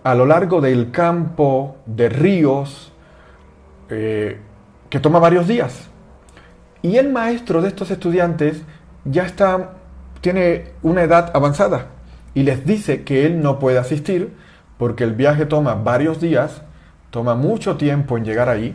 a 0.05 0.15
lo 0.15 0.27
largo 0.27 0.61
del 0.61 0.91
campo, 0.91 1.77
de 1.87 2.09
ríos, 2.09 2.93
eh, 3.89 4.39
que 4.91 5.01
toma 5.01 5.19
varios 5.19 5.47
días. 5.47 5.89
Y 6.83 6.97
el 6.97 7.13
maestro 7.13 7.63
de 7.63 7.69
estos 7.69 7.91
estudiantes 7.91 8.63
ya 9.05 9.25
está 9.25 9.75
tiene 10.23 10.67
una 10.83 11.03
edad 11.03 11.33
avanzada 11.35 11.87
y 12.33 12.45
les 12.45 12.65
dice 12.65 13.03
que 13.03 13.27
él 13.27 13.43
no 13.43 13.59
puede 13.59 13.79
asistir 13.79 14.33
porque 14.79 15.05
el 15.05 15.15
viaje 15.15 15.47
toma 15.47 15.75
varios 15.75 16.21
días, 16.21 16.63
toma 17.11 17.35
mucho 17.35 17.77
tiempo 17.77 18.17
en 18.17 18.25
llegar 18.25 18.49
ahí 18.49 18.75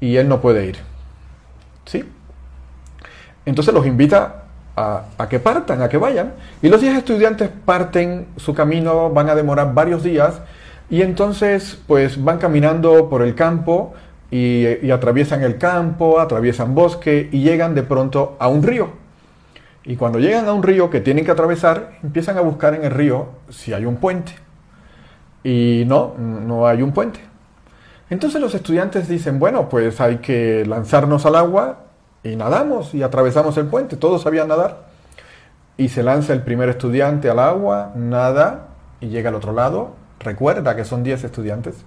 y 0.00 0.16
él 0.16 0.28
no 0.28 0.40
puede 0.40 0.66
ir. 0.66 0.76
¿Sí? 1.84 2.04
Entonces 3.44 3.72
los 3.72 3.86
invita 3.86 4.44
a, 4.74 5.04
a, 5.18 5.28
que 5.28 5.38
partan, 5.38 5.82
a 5.82 5.88
que 5.88 5.98
vayan. 5.98 6.32
Y 6.62 6.68
los 6.68 6.80
10 6.80 6.98
estudiantes 6.98 7.50
parten 7.64 8.26
su 8.36 8.54
camino, 8.54 9.10
van 9.10 9.28
a 9.30 9.34
demorar 9.34 9.72
varios 9.72 10.02
días 10.02 10.40
y 10.88 11.02
entonces 11.02 11.78
pues 11.86 12.22
van 12.22 12.38
caminando 12.38 13.08
por 13.08 13.22
el 13.22 13.34
campo 13.34 13.94
y, 14.30 14.90
atraviesan 14.90 15.42
el 15.42 15.58
campo, 15.58 16.20
atraviesan 16.20 16.74
bosque 16.74 17.28
y 17.32 17.42
llegan 17.42 17.74
de 17.74 17.82
pronto 17.82 18.36
a 18.38 18.48
un 18.48 18.62
río. 18.62 18.90
Y 19.84 19.96
cuando 19.96 20.18
llegan 20.18 20.48
a 20.48 20.52
un 20.52 20.62
río 20.62 20.90
que 20.90 21.00
tienen 21.00 21.24
que 21.24 21.30
atravesar, 21.30 21.98
empiezan 22.02 22.36
a 22.38 22.40
buscar 22.40 22.74
en 22.74 22.84
el 22.84 22.90
río 22.90 23.28
si 23.50 23.72
hay 23.72 23.84
un 23.84 23.96
puente. 23.96 24.32
Y 25.44 25.84
no, 25.86 26.14
no 26.18 26.66
hay 26.66 26.82
un 26.82 26.92
puente. 26.92 27.20
Entonces 28.10 28.40
los 28.40 28.54
estudiantes 28.54 29.08
dicen, 29.08 29.38
bueno, 29.38 29.68
pues 29.68 30.00
hay 30.00 30.18
que 30.18 30.64
lanzarnos 30.66 31.24
al 31.24 31.36
agua 31.36 31.84
y 32.24 32.34
nadamos 32.34 32.94
y 32.94 33.02
atravesamos 33.02 33.56
el 33.58 33.66
puente. 33.66 33.96
Todos 33.96 34.22
sabían 34.22 34.48
nadar. 34.48 34.86
Y 35.76 35.88
se 35.88 36.02
lanza 36.02 36.32
el 36.32 36.42
primer 36.42 36.68
estudiante 36.68 37.30
al 37.30 37.38
agua, 37.38 37.92
nada 37.94 38.68
y 39.00 39.08
llega 39.08 39.28
al 39.28 39.36
otro 39.36 39.52
lado. 39.52 39.94
Recuerda 40.20 40.76
que 40.76 40.84
son 40.84 41.02
10 41.02 41.24
estudiantes. 41.24 41.84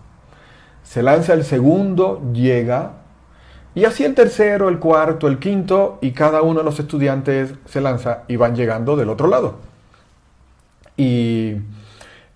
Se 0.83 1.03
lanza 1.03 1.33
el 1.33 1.43
segundo, 1.43 2.21
llega. 2.33 2.93
Y 3.75 3.85
así 3.85 4.03
el 4.03 4.15
tercero, 4.15 4.69
el 4.69 4.79
cuarto, 4.79 5.27
el 5.27 5.39
quinto 5.39 5.99
y 6.01 6.11
cada 6.11 6.41
uno 6.41 6.59
de 6.59 6.65
los 6.65 6.79
estudiantes 6.79 7.53
se 7.65 7.81
lanza 7.81 8.23
y 8.27 8.35
van 8.35 8.55
llegando 8.55 8.95
del 8.95 9.09
otro 9.09 9.27
lado. 9.27 9.57
Y, 10.97 11.55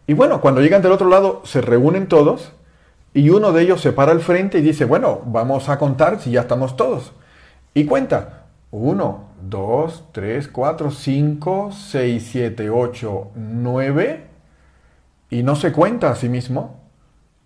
bueno, 0.07 0.39
cuando 0.39 0.61
llegan 0.61 0.81
del 0.81 0.93
otro 0.93 1.09
lado 1.09 1.41
se 1.43 1.59
reúnen 1.59 2.07
todos 2.07 2.53
y 3.13 3.29
uno 3.29 3.51
de 3.51 3.63
ellos 3.63 3.81
se 3.81 3.91
para 3.91 4.11
al 4.11 4.21
frente 4.21 4.59
y 4.59 4.61
dice, 4.61 4.85
bueno, 4.85 5.21
vamos 5.25 5.67
a 5.67 5.77
contar 5.77 6.21
si 6.21 6.31
ya 6.31 6.41
estamos 6.41 6.77
todos. 6.77 7.11
Y 7.73 7.85
cuenta, 7.85 8.45
1, 8.71 9.23
2, 9.49 10.03
3, 10.13 10.47
4, 10.47 10.91
5, 10.91 11.71
6, 11.71 12.29
7, 12.31 12.69
8, 12.69 13.27
9, 13.35 14.27
y 15.33 15.43
no 15.43 15.55
se 15.55 15.71
cuenta 15.71 16.11
a 16.11 16.15
sí 16.15 16.29
mismo. 16.29 16.79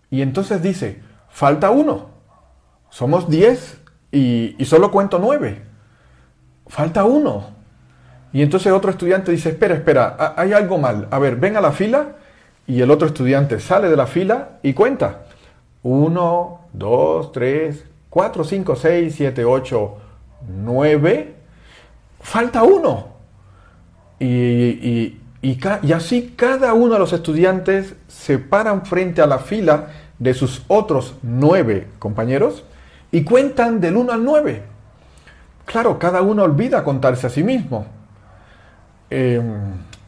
Y 0.10 0.22
entonces 0.22 0.62
dice, 0.62 1.01
falta 1.29 1.70
uno, 1.72 2.10
somos 2.89 3.29
10 3.29 3.82
y, 4.12 4.56
y 4.58 4.65
solo 4.65 4.91
cuento 4.91 5.20
9, 5.20 5.62
falta 6.67 7.06
uno. 7.06 7.58
Y 8.34 8.41
entonces 8.41 8.72
otro 8.72 8.91
estudiante 8.91 9.32
dice, 9.32 9.50
espera, 9.50 9.75
espera, 9.75 10.36
hay 10.36 10.53
algo 10.53 10.77
mal. 10.77 11.08
A 11.12 11.20
ver, 11.20 11.38
ven 11.38 11.58
a 11.58 11.62
la 11.62 11.72
fila. 11.72 12.17
Y 12.67 12.82
el 12.82 12.91
otro 12.91 13.08
estudiante 13.08 13.60
sale 13.60 13.89
de 13.89 13.96
la 13.96 14.08
fila 14.08 14.60
y 14.62 14.74
cuenta. 14.74 15.24
1, 15.84 16.60
2, 16.74 17.32
3, 17.32 17.86
4, 18.10 18.44
5, 18.44 18.75
6, 18.75 19.15
7, 19.15 19.46
8, 19.46 19.98
9. 20.50 21.36
Falta 22.20 22.63
uno. 22.63 23.08
Y, 24.20 25.17
y, 25.41 25.60
así 25.94 26.34
cada 26.36 26.74
uno 26.74 26.94
de 26.94 27.00
los 27.00 27.13
estudiantes 27.13 27.96
se 28.08 28.39
paran 28.39 28.86
frente 28.86 29.22
a 29.22 29.27
la 29.27 29.39
fila 29.39 29.88
de 30.20 30.34
sus 30.34 30.63
otros 30.67 31.15
nueve 31.22 31.88
compañeros 32.00 32.63
y 33.12 33.24
cuentan 33.24 33.79
del 33.79 33.98
1 33.98 34.12
al 34.12 34.24
9. 34.24 34.63
Claro, 35.65 36.00
cada 36.00 36.22
uno 36.22 36.44
olvida 36.44 36.84
contarse 36.84 37.27
a 37.27 37.29
sí 37.29 37.44
mismo. 37.44 37.86
Eh, 39.10 39.41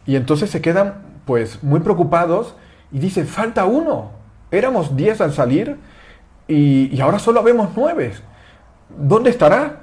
y 0.06 0.16
entonces 0.16 0.50
se 0.50 0.62
quedan 0.62 0.96
pues 1.26 1.64
muy 1.64 1.80
preocupados 1.82 2.56
y 2.92 3.00
dicen, 3.00 3.28
falta 3.28 3.66
uno. 3.66 4.12
Éramos 4.52 4.96
10 4.96 5.22
al 5.22 5.34
salir 5.34 5.78
y, 6.48 7.00
ahora 7.00 7.20
solo 7.20 7.44
vemos 7.44 7.70
9. 7.76 8.14
¿Dónde 8.98 9.30
estará? 9.30 9.82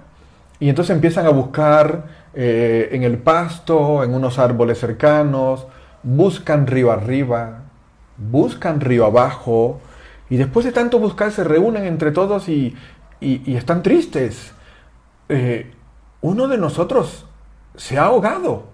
Y 0.59 0.69
entonces 0.69 0.95
empiezan 0.95 1.26
a 1.26 1.31
buscar 1.31 2.07
eh, 2.38 2.90
en 2.93 3.02
el 3.02 3.16
pasto, 3.16 4.05
en 4.05 4.12
unos 4.12 4.38
árboles 4.38 4.78
cercanos, 4.78 5.66
buscan 6.02 6.66
río 6.66 6.93
arriba, 6.93 7.62
buscan 8.19 8.83
río 8.83 9.07
abajo, 9.07 9.81
y 10.28 10.37
después 10.37 10.66
de 10.66 10.73
tanto 10.73 10.99
buscar 10.99 11.33
se 11.33 11.45
reúnen 11.45 11.87
entre 11.87 12.12
todos 12.12 12.50
y, 12.50 12.76
y, 13.21 13.57
están 13.57 13.83
tristes. 13.83 14.52
Eh, 15.31 15.73
uno 16.21 16.47
de 16.47 16.59
nosotros 16.59 17.25
se 17.75 17.97
ha 17.97 18.05
ahogado, 18.05 18.64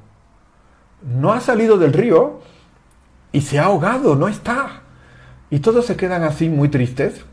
no 1.02 1.32
ha 1.32 1.38
salido 1.38 1.78
del 1.78 1.92
río 1.92 2.40
y 3.30 3.42
se 3.42 3.60
ha 3.60 3.66
ahogado, 3.66 4.16
no 4.16 4.26
está. 4.26 4.82
Y 5.50 5.60
todos 5.60 5.86
se 5.86 5.96
quedan 5.96 6.24
así 6.24 6.48
muy 6.48 6.68
tristes 6.68 7.24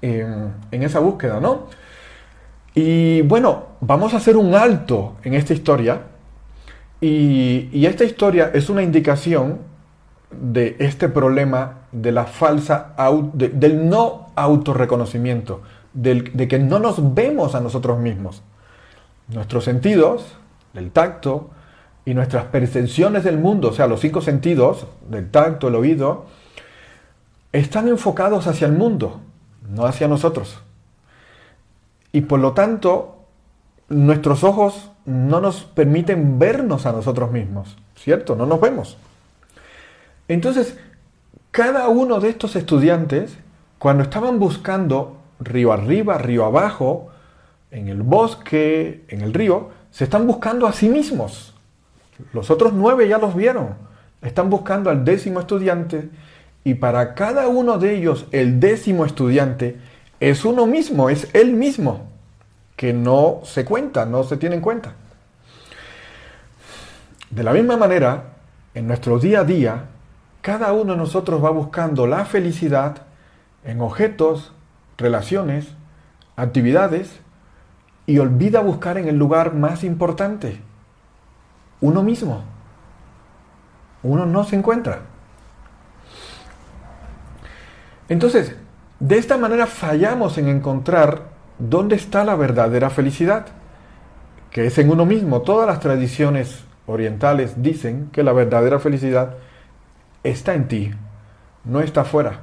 en 0.00 0.82
esa 0.82 1.00
búsqueda, 1.00 1.40
¿no? 1.40 1.66
Y 2.74 3.22
bueno, 3.22 3.66
vamos 3.80 4.14
a 4.14 4.16
hacer 4.16 4.36
un 4.36 4.54
alto 4.54 5.16
en 5.22 5.34
esta 5.34 5.54
historia. 5.54 6.02
Y, 7.00 7.86
esta 7.86 8.04
historia 8.04 8.50
es 8.52 8.68
una 8.68 8.82
indicación 8.82 9.58
de 10.30 10.76
este 10.80 11.08
problema 11.08 11.82
de 11.92 12.10
la 12.10 12.24
falsa, 12.24 12.94
de, 13.34 13.50
del 13.50 13.88
no 13.88 14.28
autorreconocimiento, 14.34 15.62
de 15.92 16.48
que 16.48 16.58
no 16.58 16.80
nos 16.80 17.14
vemos 17.14 17.54
a 17.54 17.60
nosotros 17.60 18.00
mismos. 18.00 18.42
Nuestros 19.28 19.64
sentidos, 19.64 20.36
el 20.74 20.90
tacto 20.90 21.50
y 22.04 22.14
nuestras 22.14 22.44
percepciones 22.46 23.24
del 23.24 23.38
mundo, 23.38 23.68
o 23.68 23.72
sea, 23.72 23.86
los 23.86 24.00
cinco 24.00 24.20
sentidos, 24.20 24.86
del 25.08 25.30
tacto, 25.30 25.68
el 25.68 25.76
oído, 25.76 26.26
están 27.52 27.88
enfocados 27.88 28.46
hacia 28.46 28.66
el 28.66 28.72
mundo, 28.72 29.20
no 29.68 29.86
hacia 29.86 30.08
nosotros. 30.08 30.60
Y 32.14 32.20
por 32.20 32.38
lo 32.38 32.52
tanto, 32.52 33.16
nuestros 33.88 34.44
ojos 34.44 34.92
no 35.04 35.40
nos 35.40 35.64
permiten 35.64 36.38
vernos 36.38 36.86
a 36.86 36.92
nosotros 36.92 37.32
mismos, 37.32 37.76
¿cierto? 37.96 38.36
No 38.36 38.46
nos 38.46 38.60
vemos. 38.60 38.96
Entonces, 40.28 40.78
cada 41.50 41.88
uno 41.88 42.20
de 42.20 42.28
estos 42.28 42.54
estudiantes, 42.54 43.36
cuando 43.80 44.04
estaban 44.04 44.38
buscando 44.38 45.16
río 45.40 45.72
arriba, 45.72 46.16
río 46.18 46.44
abajo, 46.44 47.08
en 47.72 47.88
el 47.88 48.02
bosque, 48.02 49.04
en 49.08 49.22
el 49.22 49.34
río, 49.34 49.70
se 49.90 50.04
están 50.04 50.24
buscando 50.28 50.68
a 50.68 50.72
sí 50.72 50.88
mismos. 50.88 51.52
Los 52.32 52.48
otros 52.48 52.72
nueve 52.72 53.08
ya 53.08 53.18
los 53.18 53.34
vieron. 53.34 53.74
Están 54.22 54.50
buscando 54.50 54.88
al 54.88 55.04
décimo 55.04 55.40
estudiante 55.40 56.10
y 56.62 56.74
para 56.74 57.14
cada 57.14 57.48
uno 57.48 57.78
de 57.78 57.96
ellos 57.96 58.26
el 58.30 58.60
décimo 58.60 59.04
estudiante 59.04 59.80
es 60.30 60.46
uno 60.46 60.64
mismo, 60.64 61.10
es 61.10 61.28
él 61.34 61.52
mismo, 61.52 62.08
que 62.76 62.94
no 62.94 63.40
se 63.44 63.66
cuenta, 63.66 64.06
no 64.06 64.24
se 64.24 64.38
tiene 64.38 64.56
en 64.56 64.62
cuenta. 64.62 64.94
De 67.28 67.42
la 67.42 67.52
misma 67.52 67.76
manera, 67.76 68.36
en 68.72 68.86
nuestro 68.86 69.18
día 69.18 69.40
a 69.40 69.44
día, 69.44 69.84
cada 70.40 70.72
uno 70.72 70.92
de 70.92 70.98
nosotros 70.98 71.44
va 71.44 71.50
buscando 71.50 72.06
la 72.06 72.24
felicidad 72.24 73.02
en 73.64 73.82
objetos, 73.82 74.52
relaciones, 74.96 75.68
actividades, 76.36 77.20
y 78.06 78.18
olvida 78.18 78.60
buscar 78.60 78.96
en 78.96 79.08
el 79.08 79.16
lugar 79.16 79.54
más 79.54 79.84
importante, 79.84 80.58
uno 81.82 82.02
mismo. 82.02 82.44
Uno 84.02 84.24
no 84.24 84.44
se 84.44 84.56
encuentra. 84.56 85.00
Entonces, 88.08 88.56
de 89.04 89.18
esta 89.18 89.36
manera 89.36 89.66
fallamos 89.66 90.38
en 90.38 90.48
encontrar 90.48 91.24
dónde 91.58 91.94
está 91.94 92.24
la 92.24 92.36
verdadera 92.36 92.88
felicidad, 92.88 93.44
que 94.50 94.64
es 94.64 94.78
en 94.78 94.88
uno 94.88 95.04
mismo. 95.04 95.42
Todas 95.42 95.66
las 95.66 95.80
tradiciones 95.80 96.64
orientales 96.86 97.62
dicen 97.62 98.08
que 98.12 98.22
la 98.22 98.32
verdadera 98.32 98.78
felicidad 98.78 99.34
está 100.22 100.54
en 100.54 100.68
ti, 100.68 100.90
no 101.64 101.82
está 101.82 102.00
afuera, 102.00 102.40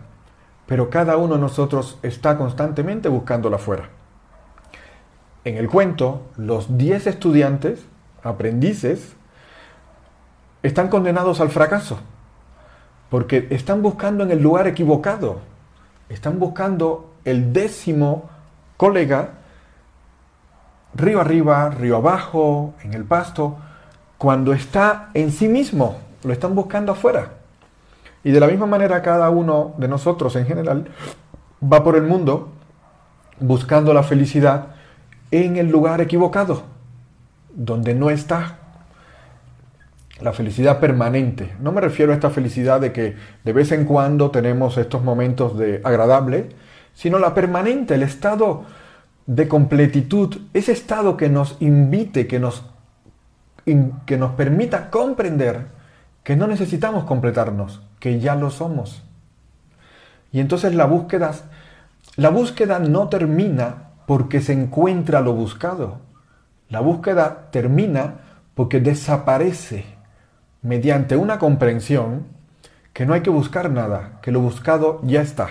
pero 0.68 0.92
cada 0.92 1.18
uno 1.18 1.34
de 1.34 1.42
nosotros 1.42 1.98
está 2.04 2.38
constantemente 2.38 3.10
buscándola 3.10 3.56
afuera. 3.56 3.90
En 5.44 5.58
el 5.58 5.68
cuento, 5.68 6.28
los 6.38 6.78
10 6.78 7.08
estudiantes, 7.08 7.88
aprendices, 8.22 9.16
están 10.62 10.90
condenados 10.90 11.42
al 11.42 11.50
fracaso, 11.50 11.98
porque 13.10 13.48
están 13.50 13.82
buscando 13.82 14.24
en 14.24 14.30
el 14.30 14.44
lugar 14.44 14.68
equivocado 14.68 15.50
están 16.12 16.40
buscando 16.40 17.14
el 17.26 17.54
décimo 17.54 18.30
colega 18.78 19.42
río 20.94 21.22
arriba, 21.22 21.70
río 21.70 21.98
abajo, 21.98 22.74
en 22.84 22.94
el 22.94 23.06
pasto, 23.06 23.58
cuando 24.18 24.54
está 24.54 25.10
en 25.14 25.32
sí 25.32 25.48
mismo, 25.48 25.98
lo 26.24 26.34
están 26.34 26.56
buscando 26.56 26.92
afuera. 26.92 27.30
Y 28.24 28.32
de 28.32 28.40
la 28.40 28.48
misma 28.48 28.68
manera 28.68 29.02
cada 29.02 29.30
uno 29.30 29.74
de 29.78 29.88
nosotros 29.88 30.36
en 30.36 30.46
general 30.46 30.88
va 31.62 31.84
por 31.84 31.96
el 31.96 32.04
mundo 32.04 32.50
buscando 33.40 33.94
la 33.94 34.04
felicidad 34.04 34.68
en 35.32 35.58
el 35.58 35.70
lugar 35.70 36.02
equivocado, 36.02 36.64
donde 37.54 37.96
no 37.96 38.10
está. 38.10 38.58
La 40.22 40.34
felicidad 40.34 40.80
permanente. 40.80 41.56
No 41.60 41.72
me 41.72 41.82
refiero 41.82 42.12
a 42.12 42.16
esta 42.16 42.30
felicidad 42.30 42.80
de 42.80 42.92
que 42.92 43.16
de 43.44 43.54
vez 43.54 43.72
en 43.72 43.86
cuando 43.86 44.32
tenemos 44.32 44.78
estos 44.78 45.04
momentos 45.04 45.58
de 45.58 45.82
agradable, 45.84 46.50
sino 46.94 47.20
la 47.20 47.34
permanente, 47.34 47.96
el 47.96 48.04
estado 48.04 48.66
de 49.26 49.48
completitud, 49.48 50.38
ese 50.54 50.72
estado 50.72 51.18
que 51.18 51.30
nos 51.30 51.58
invite, 51.60 52.28
que 52.28 52.40
nos, 52.40 52.66
que 53.66 54.18
nos 54.18 54.32
permita 54.34 54.90
comprender 54.90 55.68
que 56.24 56.36
no 56.36 56.48
necesitamos 56.48 57.06
completarnos, 57.06 57.82
que 58.00 58.20
ya 58.20 58.36
lo 58.36 58.50
somos. 58.50 59.04
Y 60.32 60.40
entonces 60.40 60.76
la 60.76 60.86
búsqueda, 60.86 61.32
la 62.16 62.30
búsqueda 62.30 62.80
no 62.80 63.10
termina 63.10 63.90
porque 64.06 64.42
se 64.42 64.54
encuentra 64.54 65.22
lo 65.22 65.34
buscado. 65.34 66.00
La 66.70 66.80
búsqueda 66.80 67.50
termina 67.52 68.16
porque 68.54 68.80
desaparece 68.80 69.86
mediante 70.62 71.16
una 71.16 71.40
comprensión 71.40 72.26
que 72.94 73.06
no 73.06 73.14
hay 73.14 73.22
que 73.22 73.30
buscar 73.30 73.72
nada, 73.72 74.20
que 74.22 74.32
lo 74.32 74.40
buscado 74.40 75.00
ya 75.04 75.22
está. 75.22 75.50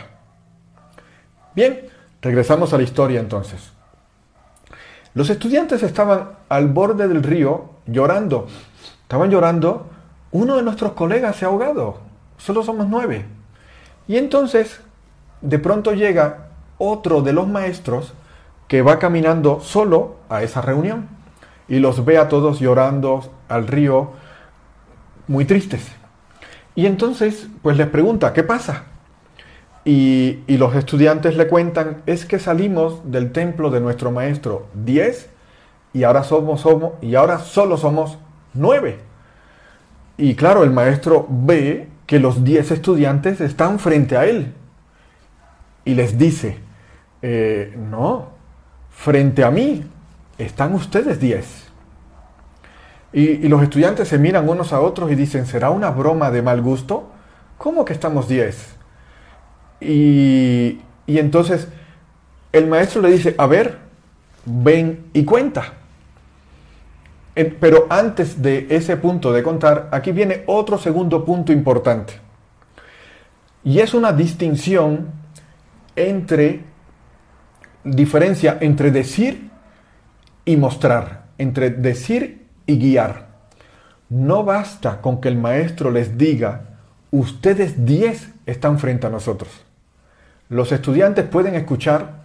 Bien, 1.55 1.89
regresamos 2.23 2.73
a 2.73 2.77
la 2.77 2.83
historia 2.83 3.21
entonces. 3.21 3.73
Los 5.15 5.31
estudiantes 5.31 5.83
estaban 5.83 6.31
al 6.49 6.69
borde 6.69 7.09
del 7.09 7.23
río 7.23 7.71
llorando. 7.87 8.47
Estaban 9.03 9.31
llorando. 9.31 9.89
Uno 10.31 10.57
de 10.57 10.63
nuestros 10.63 10.93
colegas 10.93 11.37
se 11.37 11.45
ha 11.45 11.49
ahogado. 11.49 11.99
Solo 12.39 12.63
somos 12.63 12.87
nueve. 12.89 13.27
Y 14.07 14.17
entonces, 14.17 14.81
de 15.41 15.59
pronto 15.59 15.93
llega 15.95 16.51
otro 16.79 17.23
de 17.23 17.33
los 17.33 17.49
maestros 17.49 18.15
que 18.69 18.83
va 18.83 19.01
caminando 19.01 19.61
solo 19.61 20.17
a 20.29 20.43
esa 20.43 20.61
reunión 20.61 21.09
y 21.67 21.81
los 21.81 22.05
ve 22.05 22.19
a 22.19 22.29
todos 22.29 22.61
llorando 22.61 23.23
al 23.49 23.67
río, 23.67 24.13
muy 25.31 25.45
tristes. 25.45 25.87
Y 26.75 26.87
entonces, 26.87 27.47
pues 27.63 27.77
les 27.77 27.87
pregunta, 27.87 28.33
¿qué 28.33 28.43
pasa? 28.43 28.87
Y, 29.85 30.41
los 30.49 30.75
estudiantes 30.75 31.37
le 31.37 31.47
cuentan, 31.47 32.03
es 32.07 32.27
que 32.27 32.41
salimos 32.41 33.13
del 33.13 33.31
templo 33.31 33.71
de 33.71 33.81
nuestro 33.81 34.11
maestro 34.11 34.67
10 34.75 35.31
y 35.93 36.03
ahora, 36.03 36.25
somos, 36.25 36.63
somos, 36.63 36.95
y 37.01 37.15
ahora 37.15 37.39
solo 37.39 37.77
somos 37.77 38.19
9. 38.55 38.99
Y 40.19 40.35
claro, 40.35 40.65
el 40.65 40.71
maestro 40.71 41.27
ve 41.31 41.89
que 42.07 42.19
los 42.19 42.43
10 42.43 42.73
estudiantes 42.73 43.41
están 43.41 43.79
frente 43.79 44.17
a 44.17 44.27
él 44.27 44.53
y 45.85 45.95
les 45.95 46.19
dice, 46.19 46.59
eh, 47.23 47.73
no, 47.79 48.31
frente 48.91 49.45
a 49.45 49.53
mí 49.53 49.85
están 50.39 50.75
ustedes 50.75 51.21
10. 51.21 51.70
Y, 53.13 53.49
los 53.49 53.63
estudiantes 53.63 54.09
se 54.09 54.19
miran 54.19 54.49
unos 54.49 54.73
a 54.73 54.81
otros 54.81 55.11
y 55.11 55.15
dicen, 55.15 55.47
¿será 55.47 55.71
una 55.71 55.91
broma 55.91 56.31
de 56.31 56.43
mal 56.43 56.63
gusto? 56.63 57.11
¿Cómo 57.59 57.85
que 57.85 57.93
estamos 57.93 58.29
10? 58.29 58.77
Y, 59.81 60.81
y 61.07 61.19
entonces 61.19 61.69
el 62.53 62.67
maestro 62.67 63.03
le 63.03 63.11
dice, 63.11 63.35
a 63.37 63.47
ver, 63.47 63.79
ven 64.45 65.07
y 65.13 65.25
cuenta. 65.25 65.75
Pero 67.35 67.87
antes 67.89 68.43
de 68.43 68.67
ese 68.71 68.97
punto 68.97 69.33
de 69.33 69.43
contar, 69.43 69.89
aquí 69.93 70.13
viene 70.13 70.45
otro 70.47 70.79
segundo 70.79 71.25
punto 71.25 71.53
importante. 71.53 72.15
Y 73.65 73.81
es 73.81 73.95
una 73.95 74.13
distinción 74.13 75.13
entre, 75.97 76.65
diferencia 77.85 78.59
entre 78.61 78.91
decir 78.91 79.51
y 80.45 80.57
mostrar, 80.57 81.27
entre 81.39 81.71
decir 81.71 82.40
y 82.71 82.79
guiar. 82.79 83.27
No 84.09 84.45
basta 84.45 85.01
con 85.01 85.21
que 85.21 85.29
el 85.29 85.37
maestro 85.37 85.91
les 85.91 86.17
diga, 86.17 86.63
ustedes 87.11 87.85
diez 87.85 88.31
están 88.47 88.79
frente 88.79 89.07
a 89.07 89.11
nosotros. 89.11 89.51
Los 90.49 90.73
estudiantes 90.73 91.27
pueden 91.27 91.55
escuchar, 91.55 92.23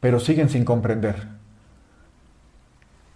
pero 0.00 0.20
siguen 0.20 0.48
sin 0.48 0.64
comprender. 0.64 1.28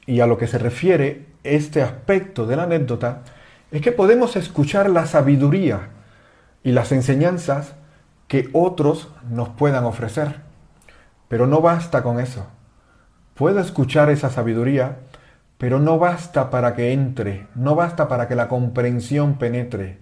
Y 0.06 0.20
a 0.20 0.26
lo 0.26 0.36
que 0.36 0.46
se 0.46 0.58
refiere 0.58 1.26
este 1.44 1.82
aspecto 1.82 2.46
de 2.46 2.56
la 2.56 2.64
anécdota 2.64 3.22
es 3.70 3.80
que 3.80 3.92
podemos 3.92 4.36
escuchar 4.36 4.90
la 4.90 5.06
sabiduría 5.06 5.90
y 6.62 6.72
las 6.72 6.92
enseñanzas 6.92 7.74
que 8.28 8.48
otros 8.52 9.08
nos 9.28 9.48
puedan 9.50 9.84
ofrecer. 9.84 10.40
Pero 11.28 11.46
no 11.46 11.60
basta 11.60 12.02
con 12.02 12.20
eso. 12.20 12.46
Puedo 13.34 13.60
escuchar 13.60 14.10
esa 14.10 14.30
sabiduría, 14.30 14.98
pero 15.58 15.80
no 15.80 15.98
basta 15.98 16.50
para 16.50 16.74
que 16.74 16.92
entre, 16.92 17.46
no 17.54 17.74
basta 17.74 18.08
para 18.08 18.28
que 18.28 18.34
la 18.34 18.48
comprensión 18.48 19.38
penetre, 19.38 19.98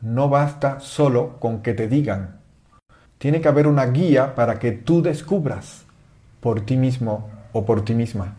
no 0.00 0.28
basta 0.28 0.80
solo 0.80 1.38
con 1.40 1.62
que 1.62 1.74
te 1.74 1.88
digan. 1.88 2.40
Tiene 3.18 3.40
que 3.40 3.48
haber 3.48 3.66
una 3.66 3.86
guía 3.86 4.34
para 4.34 4.58
que 4.58 4.72
tú 4.72 5.02
descubras 5.02 5.84
por 6.40 6.60
ti 6.60 6.76
mismo 6.76 7.28
o 7.52 7.64
por 7.64 7.84
ti 7.84 7.94
misma. 7.94 8.34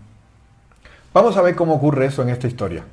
Vamos 1.13 1.35
a 1.35 1.41
ver 1.41 1.55
cómo 1.55 1.73
ocurre 1.73 2.05
eso 2.05 2.21
en 2.21 2.29
esta 2.29 2.47
historia. 2.47 2.85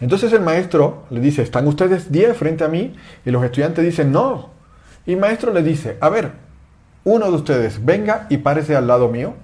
Entonces 0.00 0.32
el 0.32 0.40
maestro 0.40 1.04
le 1.10 1.20
dice, 1.20 1.42
¿están 1.42 1.66
ustedes 1.68 2.10
10 2.10 2.36
frente 2.36 2.64
a 2.64 2.68
mí? 2.68 2.94
Y 3.24 3.30
los 3.30 3.44
estudiantes 3.44 3.84
dicen, 3.84 4.10
no. 4.12 4.50
Y 5.06 5.12
el 5.12 5.20
maestro 5.20 5.52
le 5.52 5.62
dice, 5.62 5.96
a 6.00 6.08
ver, 6.08 6.32
uno 7.04 7.30
de 7.30 7.36
ustedes 7.36 7.84
venga 7.84 8.26
y 8.28 8.38
párese 8.38 8.74
al 8.74 8.86
lado 8.86 9.08
mío. 9.08 9.34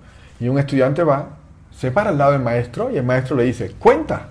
Y 0.40 0.48
un 0.48 0.58
estudiante 0.58 1.04
va 1.04 1.38
se 1.76 1.90
para 1.90 2.10
al 2.10 2.18
lado 2.18 2.32
del 2.32 2.42
maestro 2.42 2.90
y 2.90 2.96
el 2.96 3.04
maestro 3.04 3.36
le 3.36 3.44
dice, 3.44 3.72
cuenta. 3.78 4.28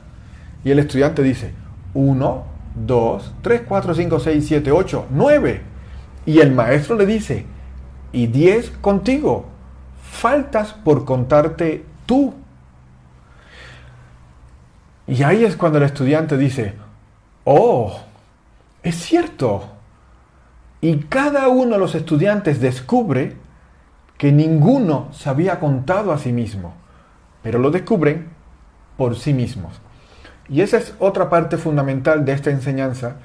Y 0.64 0.72
el 0.72 0.80
estudiante 0.80 1.24
dice, 1.24 1.54
1, 1.94 2.44
2, 2.76 3.34
3, 3.42 3.62
4, 3.68 3.96
5, 3.96 4.20
6, 4.20 4.46
7, 4.48 4.72
8, 4.72 5.06
9. 5.10 5.62
Y 6.26 6.40
el 6.40 6.52
maestro 6.52 6.96
le 6.96 7.06
dice, 7.06 7.46
y 8.12 8.28
10 8.28 8.72
contigo. 8.82 9.46
Faltas 10.12 10.74
por 10.74 11.06
contarte 11.06 11.86
tú. 12.06 12.34
Y 15.08 15.24
ahí 15.24 15.44
es 15.44 15.56
cuando 15.56 15.80
el 15.80 15.86
estudiante 15.86 16.38
dice, 16.38 16.76
oh, 17.44 18.00
es 18.84 18.96
cierto. 18.96 19.66
Y 20.80 20.98
cada 20.98 21.48
uno 21.48 21.74
de 21.74 21.80
los 21.80 21.96
estudiantes 21.96 22.62
descubre 22.62 23.36
que 24.18 24.32
ninguno 24.32 25.10
se 25.12 25.30
había 25.30 25.60
contado 25.60 26.12
a 26.12 26.18
sí 26.18 26.32
mismo 26.32 26.81
pero 27.42 27.60
lo 27.60 27.72
descubren 27.72 28.30
por 28.98 29.18
sí 29.18 29.34
mismos. 29.34 29.80
Y 30.50 30.62
esa 30.62 30.78
es 30.78 30.94
otra 31.00 31.30
parte 31.30 31.58
fundamental 31.58 32.26
de 32.26 32.34
esta 32.34 32.50
enseñanza 32.50 33.18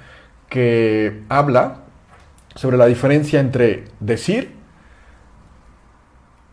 que 0.49 1.25
habla 1.29 1.79
sobre 2.55 2.77
la 2.77 2.87
diferencia 2.87 3.41
entre 3.41 3.87
decir, 4.01 4.55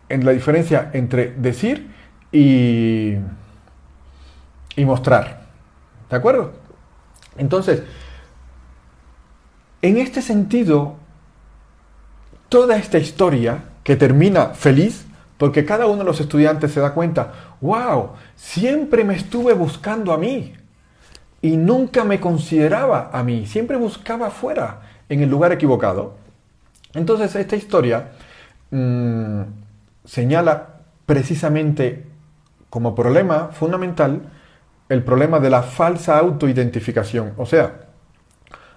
en 0.08 0.24
la 0.24 0.32
diferencia 0.32 0.90
entre 0.92 1.32
decir 1.32 1.90
y, 2.32 3.14
y 4.76 4.84
mostrar. 4.84 5.46
¿De 6.10 6.16
acuerdo? 6.16 6.52
Entonces, 7.36 7.82
en 9.82 9.98
este 9.98 10.22
sentido, 10.22 10.96
toda 12.48 12.76
esta 12.76 12.98
historia 12.98 13.64
que 13.82 13.96
termina 13.96 14.48
feliz, 14.48 15.06
porque 15.44 15.66
cada 15.66 15.84
uno 15.84 15.98
de 15.98 16.04
los 16.04 16.22
estudiantes 16.22 16.72
se 16.72 16.80
da 16.80 16.94
cuenta, 16.94 17.34
wow, 17.60 18.12
siempre 18.34 19.04
me 19.04 19.14
estuve 19.14 19.52
buscando 19.52 20.14
a 20.14 20.16
mí 20.16 20.54
y 21.42 21.58
nunca 21.58 22.02
me 22.02 22.18
consideraba 22.18 23.10
a 23.12 23.22
mí, 23.22 23.44
siempre 23.44 23.76
buscaba 23.76 24.28
afuera, 24.28 24.80
en 25.06 25.20
el 25.20 25.28
lugar 25.28 25.52
equivocado. 25.52 26.14
Entonces 26.94 27.36
esta 27.36 27.56
historia 27.56 28.12
mm, 28.70 29.42
señala 30.06 30.80
precisamente 31.04 32.06
como 32.70 32.94
problema 32.94 33.48
fundamental 33.48 34.22
el 34.88 35.04
problema 35.04 35.40
de 35.40 35.50
la 35.50 35.62
falsa 35.62 36.18
autoidentificación. 36.18 37.34
O 37.36 37.44
sea, 37.44 37.82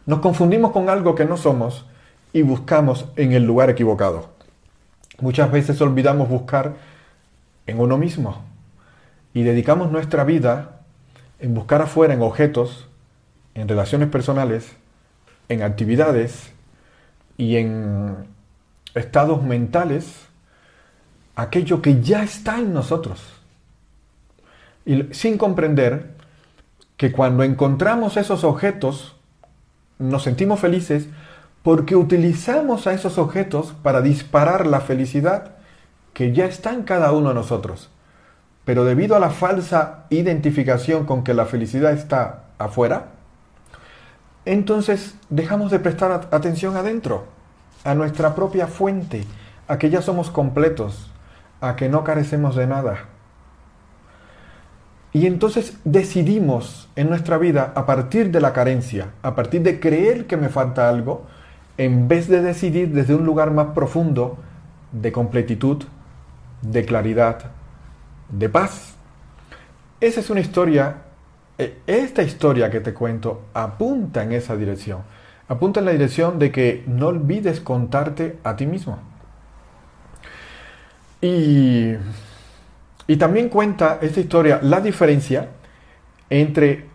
nos 0.06 0.20
confundimos 0.20 0.74
con 0.74 0.90
algo 0.90 1.16
que 1.16 1.24
no 1.24 1.38
somos 1.38 1.86
y 2.34 2.42
buscamos 2.42 3.06
en 3.16 3.32
el 3.32 3.46
lugar 3.46 3.70
equivocado. 3.70 4.36
Muchas 5.20 5.52
veces 5.52 5.82
olvidamos 5.82 6.30
buscar 6.30 6.76
en 7.66 7.80
uno 7.80 7.98
mismo 7.98 8.44
y 9.34 9.44
dedicamos 9.44 9.92
nuestra 9.92 10.24
vida 10.24 10.82
en 11.40 11.54
buscar 11.54 11.82
afuera 11.82 12.14
en 12.14 12.22
objetos, 12.22 12.88
en 13.56 13.68
relaciones 13.68 14.10
personales, 14.10 14.76
en 15.50 15.64
actividades 15.64 16.52
y 17.38 17.58
en 17.58 18.16
estados 18.94 19.44
mentales 19.44 20.28
aquello 21.36 21.82
que 21.82 22.02
ya 22.02 22.24
está 22.24 22.58
en 22.58 22.74
nosotros. 22.74 23.22
Y 24.86 25.14
sin 25.14 25.38
comprender 25.38 26.16
que 26.98 27.12
cuando 27.12 27.44
encontramos 27.44 28.18
esos 28.18 28.44
objetos 28.44 29.16
nos 30.00 30.24
sentimos 30.24 30.60
felices 30.60 31.08
porque 31.68 31.98
utilizamos 31.98 32.88
a 32.88 32.94
esos 32.94 33.18
objetos 33.18 33.76
para 33.84 34.00
disparar 34.00 34.66
la 34.66 34.80
felicidad 34.80 35.56
que 36.14 36.32
ya 36.32 36.46
está 36.46 36.72
en 36.72 36.84
cada 36.84 37.12
uno 37.12 37.28
de 37.28 37.36
nosotros. 37.36 37.90
Pero 38.64 38.86
debido 38.86 39.18
a 39.18 39.20
la 39.20 39.32
falsa 39.32 40.06
identificación 40.10 41.06
con 41.06 41.26
que 41.26 41.34
la 41.34 41.44
felicidad 41.44 41.92
está 41.92 42.44
afuera, 42.58 43.08
entonces 44.46 45.16
dejamos 45.30 45.70
de 45.70 45.80
prestar 45.80 46.30
atención 46.32 46.78
adentro, 46.78 47.26
a 47.84 47.96
nuestra 47.96 48.34
propia 48.34 48.68
fuente, 48.68 49.26
a 49.68 49.78
que 49.78 49.90
ya 49.90 50.02
somos 50.02 50.30
completos, 50.30 51.12
a 51.60 51.76
que 51.76 51.90
no 51.90 52.06
carecemos 52.06 52.56
de 52.56 52.68
nada. 52.68 53.10
Y 55.12 55.26
entonces 55.26 55.76
decidimos 55.84 56.88
en 56.96 57.10
nuestra 57.10 57.38
vida, 57.38 57.74
a 57.76 57.86
partir 57.86 58.32
de 58.32 58.40
la 58.40 58.54
carencia, 58.54 59.10
a 59.22 59.36
partir 59.36 59.64
de 59.64 59.82
creer 59.82 60.28
que 60.28 60.38
me 60.38 60.48
falta 60.48 60.88
algo, 60.88 61.28
en 61.78 62.08
vez 62.08 62.28
de 62.28 62.42
decidir 62.42 62.90
desde 62.90 63.16
un 63.16 63.26
lugar 63.26 63.52
más 63.52 63.68
profundo 63.68 64.38
de 64.92 65.12
completitud, 65.12 65.84
de 66.62 66.86
claridad, 66.86 67.52
de 68.30 68.50
paz. 68.50 68.96
Esa 70.02 70.20
es 70.20 70.30
una 70.30 70.40
historia, 70.40 70.98
e, 71.58 71.78
esta 71.88 72.24
historia 72.24 72.70
que 72.70 72.80
te 72.80 72.94
cuento 72.94 73.46
apunta 73.54 74.24
en 74.24 74.32
esa 74.32 74.56
dirección. 74.56 75.02
Apunta 75.48 75.80
en 75.80 75.86
la 75.86 75.92
dirección 75.92 76.40
de 76.40 76.52
que 76.52 76.84
no 76.88 77.08
olvides 77.08 77.62
contarte 77.62 78.38
a 78.44 78.56
ti 78.56 78.66
mismo. 78.66 79.00
Y, 81.22 81.94
y 83.08 83.18
también 83.18 83.50
cuenta 83.50 84.00
esta 84.02 84.20
historia 84.20 84.60
la 84.62 84.82
diferencia 84.82 85.50
entre, 86.30 86.86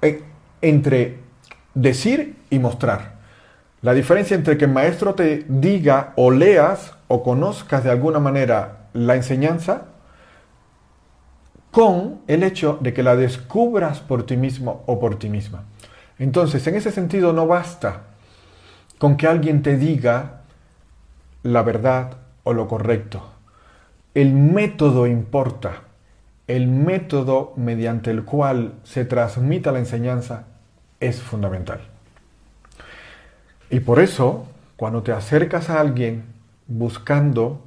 e, 0.00 0.22
entre 0.62 1.27
decir 1.80 2.36
y 2.50 2.58
mostrar. 2.58 3.18
La 3.82 3.94
diferencia 3.94 4.34
entre 4.34 4.58
que 4.58 4.64
el 4.64 4.72
maestro 4.72 5.14
te 5.14 5.44
diga 5.48 6.12
o 6.16 6.30
leas 6.30 6.94
o 7.06 7.22
conozcas 7.22 7.84
de 7.84 7.90
alguna 7.90 8.18
manera 8.18 8.88
la 8.92 9.14
enseñanza 9.14 9.86
con 11.70 12.20
el 12.26 12.42
hecho 12.42 12.78
de 12.80 12.92
que 12.92 13.04
la 13.04 13.14
descubras 13.14 14.00
por 14.00 14.26
ti 14.26 14.36
mismo 14.36 14.82
o 14.86 14.98
por 14.98 15.18
ti 15.18 15.28
misma. 15.28 15.64
Entonces, 16.18 16.66
en 16.66 16.74
ese 16.74 16.90
sentido 16.90 17.32
no 17.32 17.46
basta 17.46 18.02
con 18.98 19.16
que 19.16 19.28
alguien 19.28 19.62
te 19.62 19.76
diga 19.76 20.40
la 21.44 21.62
verdad 21.62 22.16
o 22.42 22.52
lo 22.52 22.66
correcto. 22.66 23.22
El 24.14 24.32
método 24.32 25.06
importa. 25.06 25.82
El 26.48 26.66
método 26.66 27.52
mediante 27.56 28.10
el 28.10 28.24
cual 28.24 28.74
se 28.82 29.04
transmita 29.04 29.70
la 29.70 29.78
enseñanza 29.78 30.46
es 31.00 31.22
fundamental. 31.22 31.80
Y 33.70 33.80
por 33.80 34.00
eso, 34.00 34.46
cuando 34.76 35.02
te 35.02 35.12
acercas 35.12 35.70
a 35.70 35.80
alguien 35.80 36.24
buscando 36.66 37.60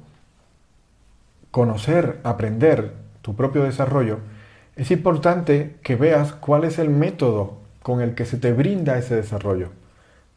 conocer, 1.50 2.20
aprender 2.24 2.92
tu 3.20 3.36
propio 3.36 3.62
desarrollo, 3.62 4.18
es 4.74 4.90
importante 4.90 5.76
que 5.82 5.96
veas 5.96 6.32
cuál 6.32 6.64
es 6.64 6.78
el 6.78 6.88
método 6.88 7.58
con 7.82 8.00
el 8.00 8.14
que 8.14 8.24
se 8.24 8.38
te 8.38 8.52
brinda 8.52 8.98
ese 8.98 9.16
desarrollo. 9.16 9.70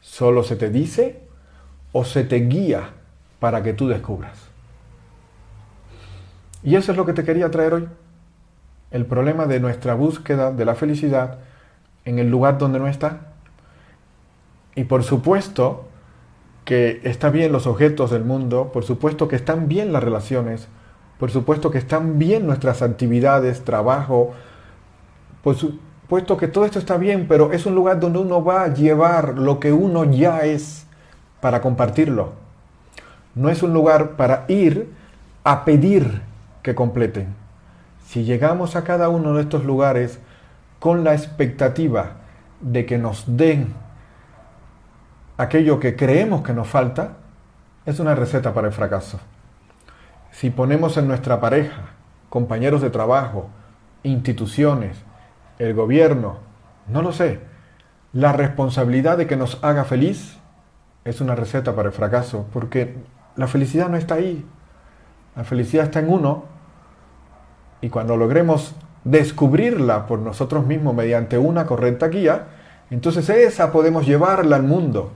¿Solo 0.00 0.42
se 0.42 0.56
te 0.56 0.70
dice 0.70 1.20
o 1.92 2.04
se 2.04 2.22
te 2.22 2.36
guía 2.36 2.90
para 3.40 3.62
que 3.62 3.72
tú 3.72 3.88
descubras? 3.88 4.38
Y 6.62 6.76
eso 6.76 6.92
es 6.92 6.98
lo 6.98 7.06
que 7.06 7.12
te 7.12 7.24
quería 7.24 7.50
traer 7.50 7.74
hoy. 7.74 7.88
El 8.90 9.06
problema 9.06 9.46
de 9.46 9.60
nuestra 9.60 9.94
búsqueda 9.94 10.52
de 10.52 10.64
la 10.64 10.74
felicidad 10.74 11.38
en 12.06 12.18
el 12.18 12.30
lugar 12.30 12.56
donde 12.56 12.78
no 12.78 12.88
está. 12.88 13.32
Y 14.74 14.84
por 14.84 15.02
supuesto 15.02 15.84
que 16.64 17.00
está 17.04 17.28
bien 17.28 17.52
los 17.52 17.66
objetos 17.66 18.10
del 18.10 18.24
mundo, 18.24 18.70
por 18.72 18.84
supuesto 18.84 19.28
que 19.28 19.36
están 19.36 19.68
bien 19.68 19.92
las 19.92 20.02
relaciones, 20.02 20.68
por 21.18 21.30
supuesto 21.30 21.70
que 21.70 21.78
están 21.78 22.18
bien 22.18 22.46
nuestras 22.46 22.82
actividades, 22.82 23.64
trabajo, 23.64 24.32
por 25.42 25.56
supuesto 25.56 26.36
que 26.36 26.48
todo 26.48 26.64
esto 26.64 26.78
está 26.78 26.96
bien, 26.96 27.26
pero 27.28 27.52
es 27.52 27.66
un 27.66 27.74
lugar 27.74 28.00
donde 28.00 28.18
uno 28.18 28.42
va 28.42 28.64
a 28.64 28.74
llevar 28.74 29.38
lo 29.38 29.60
que 29.60 29.72
uno 29.72 30.04
ya 30.04 30.40
es 30.40 30.86
para 31.40 31.60
compartirlo. 31.60 32.32
No 33.34 33.48
es 33.50 33.62
un 33.62 33.72
lugar 33.72 34.16
para 34.16 34.44
ir 34.48 34.90
a 35.44 35.64
pedir 35.64 36.22
que 36.62 36.74
completen. 36.74 37.28
Si 38.06 38.24
llegamos 38.24 38.76
a 38.76 38.84
cada 38.84 39.08
uno 39.08 39.34
de 39.34 39.42
estos 39.42 39.64
lugares 39.64 40.18
con 40.78 41.04
la 41.04 41.14
expectativa 41.14 42.12
de 42.60 42.86
que 42.86 42.98
nos 42.98 43.24
den 43.36 43.74
aquello 45.36 45.78
que 45.80 45.96
creemos 45.96 46.42
que 46.42 46.52
nos 46.52 46.68
falta, 46.68 47.16
es 47.84 48.00
una 48.00 48.14
receta 48.14 48.54
para 48.54 48.68
el 48.68 48.72
fracaso. 48.72 49.20
Si 50.30 50.50
ponemos 50.50 50.96
en 50.96 51.08
nuestra 51.08 51.40
pareja, 51.40 51.90
compañeros 52.28 52.82
de 52.82 52.90
trabajo, 52.90 53.48
instituciones, 54.02 54.96
el 55.58 55.74
gobierno, 55.74 56.38
no 56.88 57.02
lo 57.02 57.12
sé, 57.12 57.40
la 58.12 58.32
responsabilidad 58.32 59.18
de 59.18 59.26
que 59.26 59.36
nos 59.36 59.62
haga 59.62 59.84
feliz, 59.84 60.38
es 61.04 61.20
una 61.20 61.34
receta 61.34 61.74
para 61.74 61.88
el 61.88 61.94
fracaso, 61.94 62.46
porque 62.52 62.96
la 63.36 63.46
felicidad 63.46 63.88
no 63.88 63.96
está 63.96 64.14
ahí. 64.14 64.44
La 65.36 65.44
felicidad 65.44 65.84
está 65.84 66.00
en 66.00 66.10
uno 66.10 66.44
y 67.80 67.90
cuando 67.90 68.16
logremos 68.16 68.74
descubrirla 69.06 70.06
por 70.06 70.18
nosotros 70.18 70.66
mismos 70.66 70.92
mediante 70.92 71.38
una 71.38 71.64
correcta 71.64 72.08
guía, 72.08 72.48
entonces 72.90 73.28
esa 73.30 73.70
podemos 73.70 74.04
llevarla 74.04 74.56
al 74.56 74.64
mundo 74.64 75.12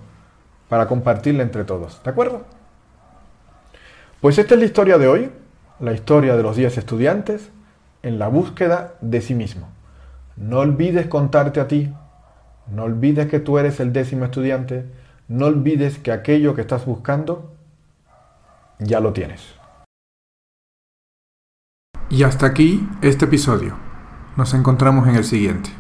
para 0.69 0.87
compartirla 0.87 1.43
entre 1.43 1.65
todos. 1.65 2.01
¿De 2.05 2.11
acuerdo? 2.11 2.45
Pues 4.21 4.39
esta 4.39 4.55
es 4.55 4.61
la 4.61 4.67
historia 4.67 4.97
de 4.97 5.09
hoy, 5.09 5.33
la 5.81 5.93
historia 5.93 6.37
de 6.37 6.43
los 6.43 6.57
10 6.57 6.79
estudiantes 6.79 7.51
en 8.05 8.21
la 8.21 8.29
búsqueda 8.29 8.95
de 9.01 9.21
sí 9.21 9.35
mismo. 9.35 9.69
No 10.37 10.61
olvides 10.61 11.09
contarte 11.09 11.59
a 11.59 11.67
ti, 11.67 11.93
no 12.71 12.85
olvides 12.85 13.27
que 13.27 13.41
tú 13.41 13.59
eres 13.59 13.81
el 13.81 13.93
décimo 13.93 14.25
estudiante, 14.25 14.85
no 15.27 15.47
olvides 15.47 15.99
que 15.99 16.13
aquello 16.13 16.55
que 16.55 16.61
estás 16.61 16.87
buscando 16.87 17.53
ya 18.79 19.01
lo 19.01 19.13
tienes. 19.13 19.60
Y 22.11 22.25
hasta 22.25 22.47
aquí 22.47 22.89
este 23.03 23.27
episodio. 23.27 23.77
Nos 24.37 24.53
encontramos 24.55 25.07
en 25.07 25.15
el 25.15 25.25
siguiente. 25.25 25.80